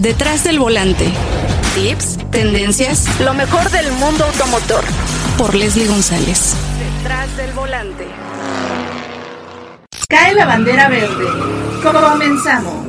Detrás 0.00 0.44
del 0.44 0.58
volante. 0.58 1.10
Tips, 1.74 2.18
tendencias, 2.30 3.18
lo 3.18 3.32
mejor 3.32 3.70
del 3.70 3.90
mundo 3.92 4.26
automotor. 4.26 4.84
Por 5.38 5.54
Leslie 5.54 5.86
González. 5.86 6.54
Detrás 7.00 7.34
del 7.38 7.50
volante. 7.52 8.06
Cae 10.06 10.34
la 10.34 10.44
bandera 10.44 10.90
verde. 10.90 11.24
Comenzamos. 11.82 12.86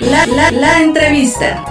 La, 0.00 0.26
la, 0.26 0.50
la 0.50 0.80
entrevista. 0.82 1.64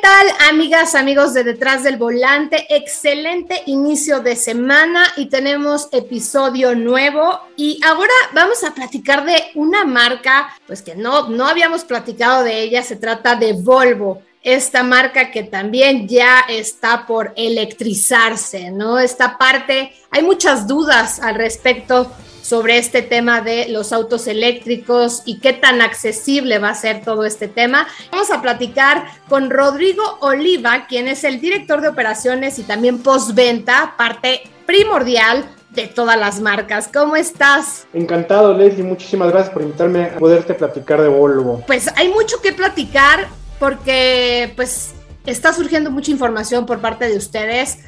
¿Qué 0.00 0.06
tal, 0.06 0.48
amigas, 0.48 0.94
amigos 0.94 1.34
de 1.34 1.44
Detrás 1.44 1.82
del 1.82 1.98
Volante? 1.98 2.64
Excelente 2.70 3.62
inicio 3.66 4.20
de 4.20 4.34
semana 4.34 5.04
y 5.18 5.26
tenemos 5.26 5.90
episodio 5.92 6.74
nuevo. 6.74 7.38
Y 7.54 7.78
ahora 7.84 8.14
vamos 8.32 8.64
a 8.64 8.72
platicar 8.72 9.26
de 9.26 9.50
una 9.56 9.84
marca, 9.84 10.56
pues 10.66 10.80
que 10.80 10.94
no, 10.94 11.28
no 11.28 11.46
habíamos 11.46 11.84
platicado 11.84 12.44
de 12.44 12.62
ella. 12.62 12.82
Se 12.82 12.96
trata 12.96 13.36
de 13.36 13.52
Volvo 13.52 14.22
esta 14.42 14.82
marca 14.82 15.30
que 15.30 15.42
también 15.42 16.08
ya 16.08 16.46
está 16.48 17.06
por 17.06 17.34
electrizarse, 17.36 18.70
¿no? 18.70 18.98
Esta 18.98 19.36
parte, 19.36 19.92
hay 20.10 20.22
muchas 20.22 20.66
dudas 20.66 21.20
al 21.20 21.34
respecto 21.34 22.10
sobre 22.50 22.78
este 22.78 23.00
tema 23.00 23.42
de 23.42 23.68
los 23.68 23.92
autos 23.92 24.26
eléctricos 24.26 25.22
y 25.24 25.38
qué 25.38 25.52
tan 25.52 25.80
accesible 25.80 26.58
va 26.58 26.70
a 26.70 26.74
ser 26.74 27.00
todo 27.00 27.24
este 27.24 27.46
tema. 27.46 27.86
Vamos 28.10 28.32
a 28.32 28.42
platicar 28.42 29.04
con 29.28 29.50
Rodrigo 29.50 30.02
Oliva, 30.18 30.86
quien 30.88 31.06
es 31.06 31.22
el 31.22 31.40
director 31.40 31.80
de 31.80 31.86
operaciones 31.86 32.58
y 32.58 32.64
también 32.64 33.04
postventa, 33.04 33.94
parte 33.96 34.42
primordial 34.66 35.48
de 35.70 35.86
todas 35.86 36.18
las 36.18 36.40
marcas. 36.40 36.90
¿Cómo 36.92 37.14
estás? 37.14 37.86
Encantado, 37.94 38.52
Leslie. 38.52 38.82
Muchísimas 38.82 39.30
gracias 39.30 39.52
por 39.52 39.62
invitarme 39.62 40.06
a 40.06 40.18
poderte 40.18 40.52
platicar 40.54 41.00
de 41.00 41.06
Volvo. 41.08 41.62
Pues 41.68 41.88
hay 41.94 42.08
mucho 42.08 42.40
que 42.42 42.52
platicar 42.52 43.28
porque 43.60 44.52
pues 44.56 44.92
está 45.24 45.52
surgiendo 45.52 45.92
mucha 45.92 46.10
información 46.10 46.66
por 46.66 46.80
parte 46.80 47.08
de 47.08 47.16
ustedes. 47.16 47.78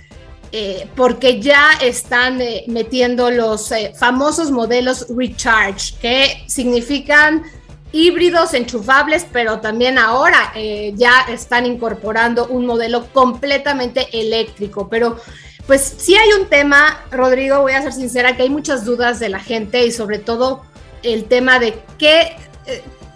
Eh, 0.55 0.86
porque 0.95 1.41
ya 1.41 1.70
están 1.81 2.42
eh, 2.42 2.64
metiendo 2.69 3.31
los 3.31 3.72
eh, 3.72 3.95
famosos 3.98 4.50
modelos 4.50 5.06
Recharge, 5.08 5.95
que 5.98 6.45
significan 6.47 7.45
híbridos 7.91 8.53
enchufables, 8.53 9.27
pero 9.33 9.61
también 9.61 9.97
ahora 9.98 10.53
ya 10.95 11.27
están 11.28 11.67
incorporando 11.67 12.47
un 12.47 12.64
modelo 12.64 13.06
completamente 13.12 14.08
eléctrico. 14.12 14.89
Pero 14.89 15.19
pues 15.67 15.95
sí 15.98 16.17
hay 16.17 16.41
un 16.41 16.48
tema, 16.48 17.03
Rodrigo, 17.11 17.61
voy 17.61 17.73
a 17.73 17.83
ser 17.83 17.92
sincera, 17.92 18.34
que 18.34 18.45
hay 18.45 18.50
muchas 18.50 18.86
dudas 18.86 19.20
de 19.20 19.28
la 19.28 19.41
gente 19.41 19.84
y 19.84 19.92
sobre 19.92 20.19
todo 20.19 20.64
el 21.03 21.27
tema 21.27 21.58
de 21.58 21.83
qué, 21.98 22.34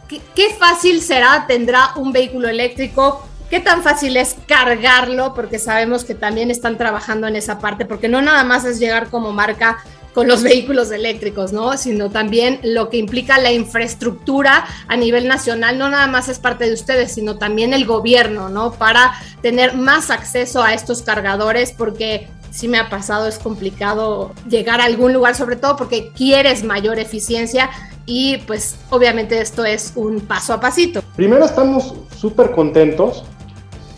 qué, 0.09 0.21
qué 0.35 0.51
fácil 0.59 1.01
será, 1.01 1.47
tendrá 1.47 1.93
un 1.97 2.13
vehículo 2.13 2.49
eléctrico 2.49 3.27
¿Qué 3.51 3.61
tan 3.61 3.83
fácil 3.85 4.17
es 4.17 4.35
cargarlo? 4.49 5.33
Porque 5.33 5.61
sabemos 5.61 6.03
que 6.05 6.17
también 6.17 6.51
están 6.51 6.77
trabajando 6.77 7.29
en 7.29 7.37
esa 7.37 7.61
parte, 7.61 7.87
porque 7.87 8.09
no 8.09 8.21
nada 8.21 8.43
más 8.43 8.65
es 8.65 8.81
llegar 8.81 9.09
como 9.09 9.33
marca 9.33 9.79
con 10.13 10.27
los 10.27 10.43
vehículos 10.43 10.91
eléctricos, 10.91 11.53
¿no? 11.53 11.77
Sino 11.77 12.11
también 12.11 12.59
lo 12.65 12.91
que 12.91 12.97
implica 12.97 13.39
la 13.39 13.53
infraestructura 13.53 14.67
a 14.89 14.97
nivel 14.97 15.29
nacional, 15.29 15.79
no 15.79 15.89
nada 15.89 16.09
más 16.09 16.29
es 16.29 16.41
parte 16.41 16.67
de 16.67 16.73
ustedes, 16.73 17.13
sino 17.13 17.39
también 17.39 17.73
el 17.73 17.87
gobierno, 17.87 18.49
¿no? 18.49 18.73
Para 18.73 19.13
tener 19.43 19.77
más 19.77 20.11
acceso 20.11 20.61
a 20.61 20.75
estos 20.75 21.03
cargadores, 21.03 21.71
porque 21.71 22.29
sí 22.51 22.67
me 22.67 22.79
ha 22.79 22.89
pasado, 22.89 23.29
es 23.29 23.39
complicado 23.39 24.33
llegar 24.49 24.81
a 24.81 24.87
algún 24.87 25.13
lugar, 25.13 25.37
sobre 25.37 25.55
todo 25.55 25.77
porque 25.77 26.11
quieres 26.13 26.65
mayor 26.65 26.99
eficiencia 26.99 27.71
y 28.07 28.39
pues 28.39 28.77
obviamente 28.91 29.41
esto 29.41 29.65
es 29.65 29.93
un 29.95 30.21
paso 30.21 30.53
a 30.53 30.61
pasito. 30.61 31.03
Primero 31.15 31.45
estamos 31.45 31.95
súper 32.17 32.53
contentos 32.53 33.25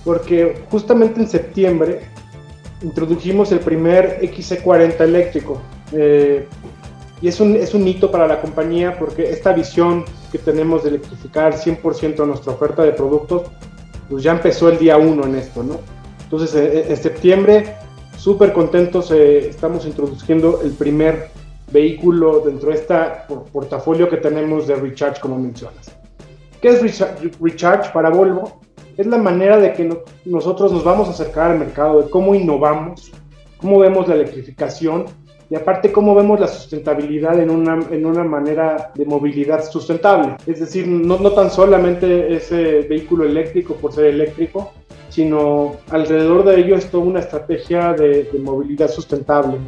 porque 0.08 0.62
justamente 0.70 1.20
en 1.20 1.28
septiembre 1.28 2.00
introdujimos 2.80 3.52
el 3.52 3.60
primer 3.60 4.22
XC40 4.22 4.98
eléctrico. 5.00 5.60
Eh, 5.92 6.46
y 7.20 7.28
es 7.28 7.38
un, 7.40 7.54
es 7.56 7.74
un 7.74 7.86
hito 7.86 8.10
para 8.10 8.26
la 8.26 8.40
compañía 8.40 8.98
porque 8.98 9.28
esta 9.28 9.52
visión 9.52 10.06
que 10.32 10.38
tenemos 10.38 10.84
de 10.84 10.88
electrificar 10.88 11.52
100% 11.52 12.26
nuestra 12.26 12.54
oferta 12.54 12.84
de 12.84 12.92
productos, 12.92 13.50
pues 14.08 14.22
ya 14.22 14.32
empezó 14.32 14.70
el 14.70 14.78
día 14.78 14.96
1 14.96 15.26
en 15.26 15.34
esto, 15.34 15.62
¿no? 15.62 15.78
Entonces, 16.22 16.54
eh, 16.54 16.86
en 16.88 16.96
septiembre, 16.96 17.76
súper 18.16 18.54
contentos, 18.54 19.10
eh, 19.10 19.50
estamos 19.50 19.84
introduciendo 19.84 20.62
el 20.62 20.70
primer 20.70 21.28
vehículo 21.70 22.40
dentro 22.40 22.70
de 22.70 22.76
este 22.76 22.94
portafolio 23.52 24.08
que 24.08 24.16
tenemos 24.16 24.66
de 24.68 24.74
Recharge, 24.74 25.20
como 25.20 25.36
mencionas. 25.36 25.94
¿Qué 26.62 26.68
es 26.70 27.04
Recharge 27.38 27.90
para 27.92 28.08
Volvo? 28.08 28.67
Es 28.98 29.06
la 29.06 29.16
manera 29.16 29.56
de 29.58 29.72
que 29.72 29.88
nosotros 30.24 30.72
nos 30.72 30.82
vamos 30.82 31.06
a 31.08 31.12
acercar 31.12 31.52
al 31.52 31.58
mercado, 31.60 32.02
de 32.02 32.10
cómo 32.10 32.34
innovamos, 32.34 33.12
cómo 33.58 33.78
vemos 33.78 34.08
la 34.08 34.16
electrificación 34.16 35.06
y 35.48 35.54
aparte 35.54 35.92
cómo 35.92 36.16
vemos 36.16 36.40
la 36.40 36.48
sustentabilidad 36.48 37.40
en 37.40 37.48
una, 37.48 37.78
en 37.90 38.04
una 38.04 38.24
manera 38.24 38.90
de 38.96 39.04
movilidad 39.06 39.64
sustentable. 39.64 40.36
Es 40.46 40.58
decir, 40.58 40.88
no, 40.88 41.16
no 41.16 41.30
tan 41.30 41.48
solamente 41.48 42.34
ese 42.34 42.80
vehículo 42.82 43.24
eléctrico 43.24 43.74
por 43.74 43.92
ser 43.92 44.06
eléctrico, 44.06 44.72
sino 45.10 45.76
alrededor 45.90 46.44
de 46.44 46.60
ello 46.60 46.74
es 46.74 46.90
toda 46.90 47.04
una 47.04 47.20
estrategia 47.20 47.92
de, 47.92 48.28
movilidad 48.42 48.90
sustentable, 48.90 49.58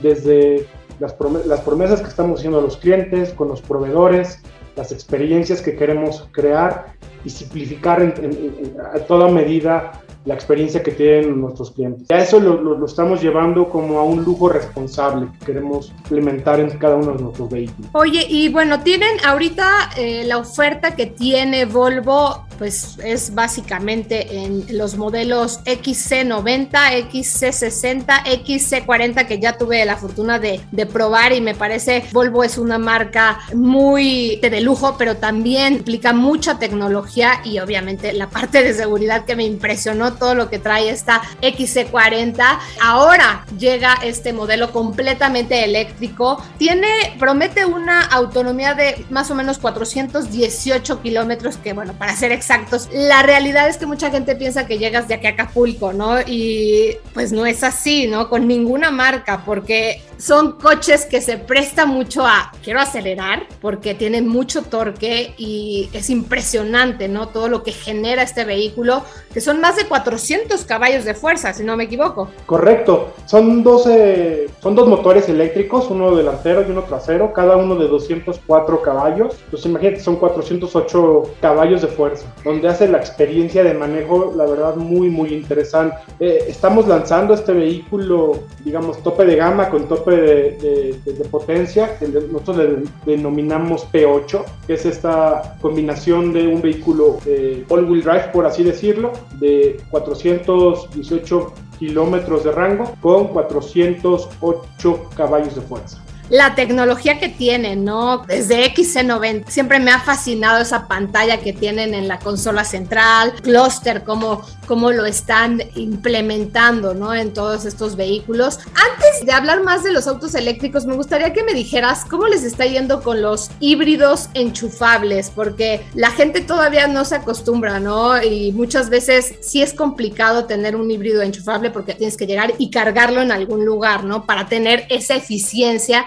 desde 0.00 0.66
las 1.00 1.14
promesas 1.62 2.02
que 2.02 2.08
estamos 2.08 2.38
haciendo 2.38 2.58
a 2.58 2.62
los 2.62 2.76
clientes, 2.76 3.32
con 3.32 3.48
los 3.48 3.62
proveedores, 3.62 4.42
las 4.76 4.92
experiencias 4.92 5.60
que 5.62 5.76
queremos 5.76 6.28
crear 6.32 6.94
y 7.24 7.30
simplificar 7.30 8.02
en, 8.02 8.76
a 8.92 8.98
toda 9.00 9.28
medida 9.28 10.03
la 10.24 10.34
experiencia 10.34 10.82
que 10.82 10.92
tienen 10.92 11.40
nuestros 11.40 11.70
clientes. 11.70 12.10
A 12.10 12.18
eso 12.18 12.40
lo, 12.40 12.60
lo, 12.60 12.86
estamos 12.86 13.22
llevando 13.22 13.68
como 13.68 13.98
a 13.98 14.04
un 14.04 14.24
lujo 14.24 14.48
responsable 14.48 15.28
que 15.38 15.46
queremos 15.46 15.92
implementar 15.98 16.60
en 16.60 16.70
cada 16.78 16.96
uno 16.96 17.12
de 17.12 17.22
nuestros 17.22 17.50
vehículos. 17.50 17.90
Oye, 17.92 18.26
y 18.28 18.48
bueno, 18.48 18.80
tienen 18.80 19.16
ahorita 19.24 19.90
eh, 19.96 20.24
la 20.24 20.38
oferta 20.38 20.96
que 20.96 21.06
tiene 21.06 21.66
Volvo, 21.66 22.46
pues 22.58 22.98
es 23.04 23.34
básicamente 23.34 24.44
en 24.44 24.64
los 24.78 24.96
modelos 24.96 25.60
XC90, 25.64 26.70
XC60, 27.10 28.24
XC40, 28.24 29.26
que 29.26 29.38
ya 29.38 29.58
tuve 29.58 29.84
la 29.84 29.96
fortuna 29.96 30.38
de, 30.38 30.60
de 30.70 30.86
probar 30.86 31.32
y 31.32 31.40
me 31.40 31.54
parece 31.54 32.04
Volvo 32.12 32.44
es 32.44 32.56
una 32.56 32.78
marca 32.78 33.40
muy 33.54 34.36
de 34.36 34.60
lujo, 34.60 34.96
pero 34.96 35.16
también 35.16 35.74
implica 35.74 36.12
mucha 36.12 36.58
tecnología 36.58 37.40
y 37.44 37.58
obviamente 37.58 38.12
la 38.12 38.30
parte 38.30 38.62
de 38.62 38.72
seguridad 38.72 39.24
que 39.24 39.36
me 39.36 39.44
impresionó 39.44 40.13
todo 40.14 40.34
lo 40.34 40.50
que 40.50 40.58
trae 40.58 40.90
esta 40.90 41.22
XC40. 41.42 42.58
Ahora 42.80 43.44
llega 43.58 43.94
este 44.02 44.32
modelo 44.32 44.72
completamente 44.72 45.64
eléctrico. 45.64 46.42
Tiene, 46.58 46.88
promete 47.18 47.64
una 47.64 48.02
autonomía 48.02 48.74
de 48.74 49.04
más 49.10 49.30
o 49.30 49.34
menos 49.34 49.58
418 49.58 51.02
kilómetros, 51.02 51.56
que 51.56 51.72
bueno, 51.72 51.92
para 51.94 52.16
ser 52.16 52.32
exactos, 52.32 52.88
la 52.92 53.22
realidad 53.22 53.68
es 53.68 53.76
que 53.76 53.86
mucha 53.86 54.10
gente 54.10 54.36
piensa 54.36 54.66
que 54.66 54.78
llegas 54.78 55.08
de 55.08 55.14
aquí 55.14 55.26
a 55.26 55.30
Acapulco, 55.30 55.92
¿no? 55.92 56.20
Y 56.20 56.96
pues 57.12 57.32
no 57.32 57.46
es 57.46 57.62
así, 57.62 58.06
¿no? 58.06 58.28
Con 58.28 58.46
ninguna 58.46 58.90
marca, 58.90 59.42
porque 59.44 60.02
son 60.18 60.52
coches 60.52 61.06
que 61.06 61.20
se 61.20 61.36
prestan 61.38 61.88
mucho 61.88 62.26
a, 62.26 62.52
quiero 62.62 62.80
acelerar, 62.80 63.46
porque 63.60 63.94
tienen 63.94 64.26
mucho 64.28 64.62
torque 64.62 65.34
y 65.36 65.90
es 65.92 66.10
impresionante, 66.10 67.08
¿no? 67.08 67.28
Todo 67.28 67.48
lo 67.48 67.62
que 67.62 67.72
genera 67.72 68.22
este 68.22 68.44
vehículo, 68.44 69.04
que 69.32 69.40
son 69.40 69.60
más 69.60 69.76
de 69.76 69.86
400 70.04 70.64
caballos 70.64 71.06
de 71.06 71.14
fuerza, 71.14 71.52
si 71.54 71.64
no 71.64 71.76
me 71.78 71.84
equivoco. 71.84 72.28
Correcto, 72.44 73.14
son, 73.24 73.62
12, 73.62 74.50
son 74.60 74.74
dos 74.74 74.86
motores 74.86 75.30
eléctricos, 75.30 75.90
uno 75.90 76.14
delantero 76.14 76.62
y 76.62 76.70
uno 76.70 76.82
trasero, 76.82 77.32
cada 77.32 77.56
uno 77.56 77.74
de 77.76 77.88
204 77.88 78.82
caballos. 78.82 79.36
Entonces 79.46 79.66
imagínate, 79.66 80.00
son 80.00 80.16
408 80.16 81.22
caballos 81.40 81.80
de 81.80 81.88
fuerza, 81.88 82.26
donde 82.44 82.68
hace 82.68 82.86
la 82.86 82.98
experiencia 82.98 83.64
de 83.64 83.72
manejo, 83.72 84.34
la 84.36 84.44
verdad, 84.44 84.76
muy, 84.76 85.08
muy 85.08 85.32
interesante. 85.32 85.96
Eh, 86.20 86.44
estamos 86.48 86.86
lanzando 86.86 87.32
este 87.32 87.52
vehículo, 87.52 88.40
digamos, 88.62 89.02
tope 89.02 89.24
de 89.24 89.36
gama 89.36 89.70
con 89.70 89.88
tope 89.88 90.10
de, 90.10 90.98
de, 91.02 91.24
potencia, 91.30 91.98
que 91.98 92.08
nosotros 92.08 92.58
le 92.58 93.16
denominamos 93.16 93.86
P8, 93.90 94.44
que 94.66 94.74
es 94.74 94.84
esta 94.84 95.56
combinación 95.62 96.34
de 96.34 96.46
un 96.46 96.60
vehículo 96.60 97.16
eh, 97.24 97.64
all-wheel 97.70 98.02
drive, 98.02 98.28
por 98.32 98.44
así 98.44 98.62
decirlo, 98.62 99.12
de 99.40 99.80
418 99.94 101.52
kilómetros 101.78 102.42
de 102.42 102.50
rango 102.50 102.96
con 103.00 103.28
408 103.28 105.10
caballos 105.16 105.54
de 105.54 105.60
fuerza. 105.60 106.03
La 106.30 106.54
tecnología 106.54 107.18
que 107.18 107.28
tienen, 107.28 107.84
¿no? 107.84 108.18
Desde 108.26 108.72
XC90, 108.74 109.48
siempre 109.48 109.78
me 109.78 109.90
ha 109.90 110.00
fascinado 110.00 110.60
esa 110.60 110.88
pantalla 110.88 111.40
que 111.40 111.52
tienen 111.52 111.94
en 111.94 112.08
la 112.08 112.18
consola 112.18 112.64
central, 112.64 113.34
cluster, 113.42 114.04
cómo, 114.04 114.42
cómo 114.66 114.90
lo 114.90 115.04
están 115.04 115.62
implementando, 115.74 116.94
¿no? 116.94 117.14
En 117.14 117.32
todos 117.32 117.64
estos 117.64 117.96
vehículos. 117.96 118.58
Antes 118.74 119.26
de 119.26 119.32
hablar 119.32 119.62
más 119.62 119.84
de 119.84 119.92
los 119.92 120.06
autos 120.06 120.34
eléctricos, 120.34 120.86
me 120.86 120.94
gustaría 120.94 121.32
que 121.32 121.42
me 121.42 121.52
dijeras 121.52 122.04
cómo 122.04 122.26
les 122.26 122.42
está 122.42 122.64
yendo 122.64 123.02
con 123.02 123.20
los 123.20 123.50
híbridos 123.60 124.28
enchufables, 124.34 125.30
porque 125.34 125.84
la 125.94 126.10
gente 126.10 126.40
todavía 126.40 126.86
no 126.86 127.04
se 127.04 127.16
acostumbra, 127.16 127.80
¿no? 127.80 128.22
Y 128.22 128.52
muchas 128.52 128.88
veces 128.88 129.34
sí 129.42 129.62
es 129.62 129.74
complicado 129.74 130.46
tener 130.46 130.76
un 130.76 130.90
híbrido 130.90 131.22
enchufable 131.22 131.70
porque 131.70 131.94
tienes 131.94 132.16
que 132.16 132.26
llegar 132.26 132.54
y 132.58 132.70
cargarlo 132.70 133.20
en 133.20 133.32
algún 133.32 133.64
lugar, 133.64 134.04
¿no? 134.04 134.24
Para 134.24 134.46
tener 134.46 134.86
esa 134.88 135.14
eficiencia 135.14 136.06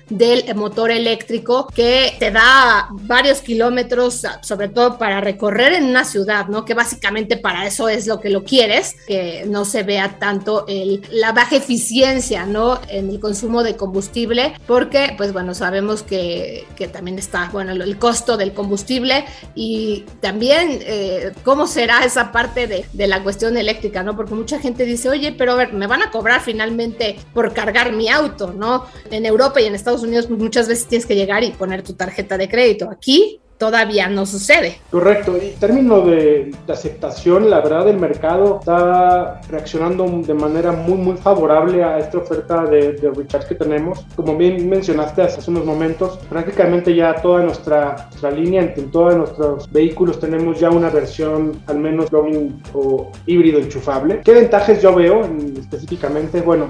del 0.09 0.53
motor 0.55 0.91
eléctrico 0.91 1.67
que 1.73 2.15
te 2.19 2.31
da 2.31 2.87
varios 2.91 3.41
kilómetros, 3.41 4.23
sobre 4.41 4.69
todo 4.69 4.97
para 4.97 5.21
recorrer 5.21 5.73
en 5.73 5.85
una 5.85 6.03
ciudad, 6.03 6.47
¿no? 6.47 6.65
Que 6.65 6.73
básicamente 6.73 7.37
para 7.37 7.65
eso 7.65 7.89
es 7.89 8.07
lo 8.07 8.19
que 8.19 8.29
lo 8.29 8.43
quieres, 8.43 8.95
que 9.07 9.45
no 9.47 9.65
se 9.65 9.83
vea 9.83 10.19
tanto 10.19 10.65
la 11.11 11.31
baja 11.31 11.55
eficiencia, 11.55 12.45
¿no? 12.45 12.79
En 12.89 13.09
el 13.09 13.19
consumo 13.19 13.63
de 13.63 13.75
combustible, 13.75 14.53
porque, 14.67 15.13
pues 15.17 15.33
bueno, 15.33 15.53
sabemos 15.53 16.03
que, 16.03 16.65
que 16.75 16.87
también 16.87 17.17
está, 17.17 17.49
bueno, 17.51 17.71
el 17.71 17.97
costo 17.97 18.37
del 18.37 18.53
combustible 18.53 19.25
y 19.55 20.05
también 20.19 20.79
eh, 20.81 21.31
cómo 21.43 21.67
será 21.67 22.03
esa 22.03 22.31
parte 22.31 22.67
de, 22.67 22.85
de 22.93 23.07
la 23.07 23.23
cuestión 23.23 23.57
eléctrica, 23.57 24.03
¿no? 24.03 24.15
Porque 24.15 24.33
mucha 24.33 24.59
gente 24.59 24.85
dice, 24.85 25.09
oye, 25.09 25.31
pero 25.31 25.53
a 25.53 25.55
ver, 25.55 25.73
me 25.73 25.87
van 25.87 26.01
a 26.01 26.11
cobrar 26.11 26.41
finalmente 26.41 27.17
por 27.33 27.53
cargar 27.53 27.93
mi 27.93 28.09
auto, 28.09 28.53
¿no? 28.53 28.85
En 29.09 29.25
Europa 29.25 29.61
y 29.61 29.65
en 29.65 29.75
Estados 29.75 30.00
Unidos 30.01 30.27
pues 30.27 30.39
muchas 30.39 30.67
veces 30.67 30.87
tienes 30.87 31.05
que 31.05 31.15
llegar 31.15 31.43
y 31.43 31.51
poner 31.51 31.83
tu 31.83 31.93
tarjeta 31.93 32.37
de 32.37 32.49
crédito. 32.49 32.89
Aquí 32.89 33.39
todavía 33.61 34.09
no 34.09 34.25
sucede. 34.25 34.77
Correcto. 34.89 35.37
Y 35.39 35.49
en 35.49 35.59
términos 35.59 36.07
de, 36.07 36.51
aceptación, 36.67 37.47
la 37.47 37.61
verdad 37.61 37.87
el 37.89 37.99
mercado 37.99 38.57
está 38.59 39.39
reaccionando 39.49 40.07
de 40.07 40.33
manera 40.33 40.71
muy, 40.71 40.97
muy 40.97 41.15
favorable 41.17 41.83
a 41.83 41.99
esta 41.99 42.17
oferta 42.17 42.63
de, 42.63 42.93
de 42.93 43.11
recharge 43.11 43.49
que 43.49 43.55
tenemos. 43.55 44.03
Como 44.15 44.35
bien 44.35 44.67
mencionaste 44.67 45.21
hace 45.21 45.51
unos 45.51 45.63
momentos, 45.63 46.17
prácticamente 46.27 46.95
ya 46.95 47.13
toda 47.21 47.43
nuestra, 47.43 48.07
nuestra 48.09 48.31
línea, 48.31 48.63
en, 48.63 48.89
todos 48.89 49.15
nuestros 49.15 49.71
vehículos 49.71 50.19
tenemos 50.19 50.59
ya 50.59 50.71
una 50.71 50.89
versión 50.89 51.61
al 51.67 51.77
menos 51.77 52.09
plug-in 52.09 52.63
o 52.73 53.11
híbrido 53.27 53.59
enchufable. 53.59 54.21
¿Qué 54.23 54.33
ventajas 54.33 54.81
yo 54.81 54.95
veo 54.95 55.21
específicamente? 55.59 56.41
Bueno, 56.41 56.65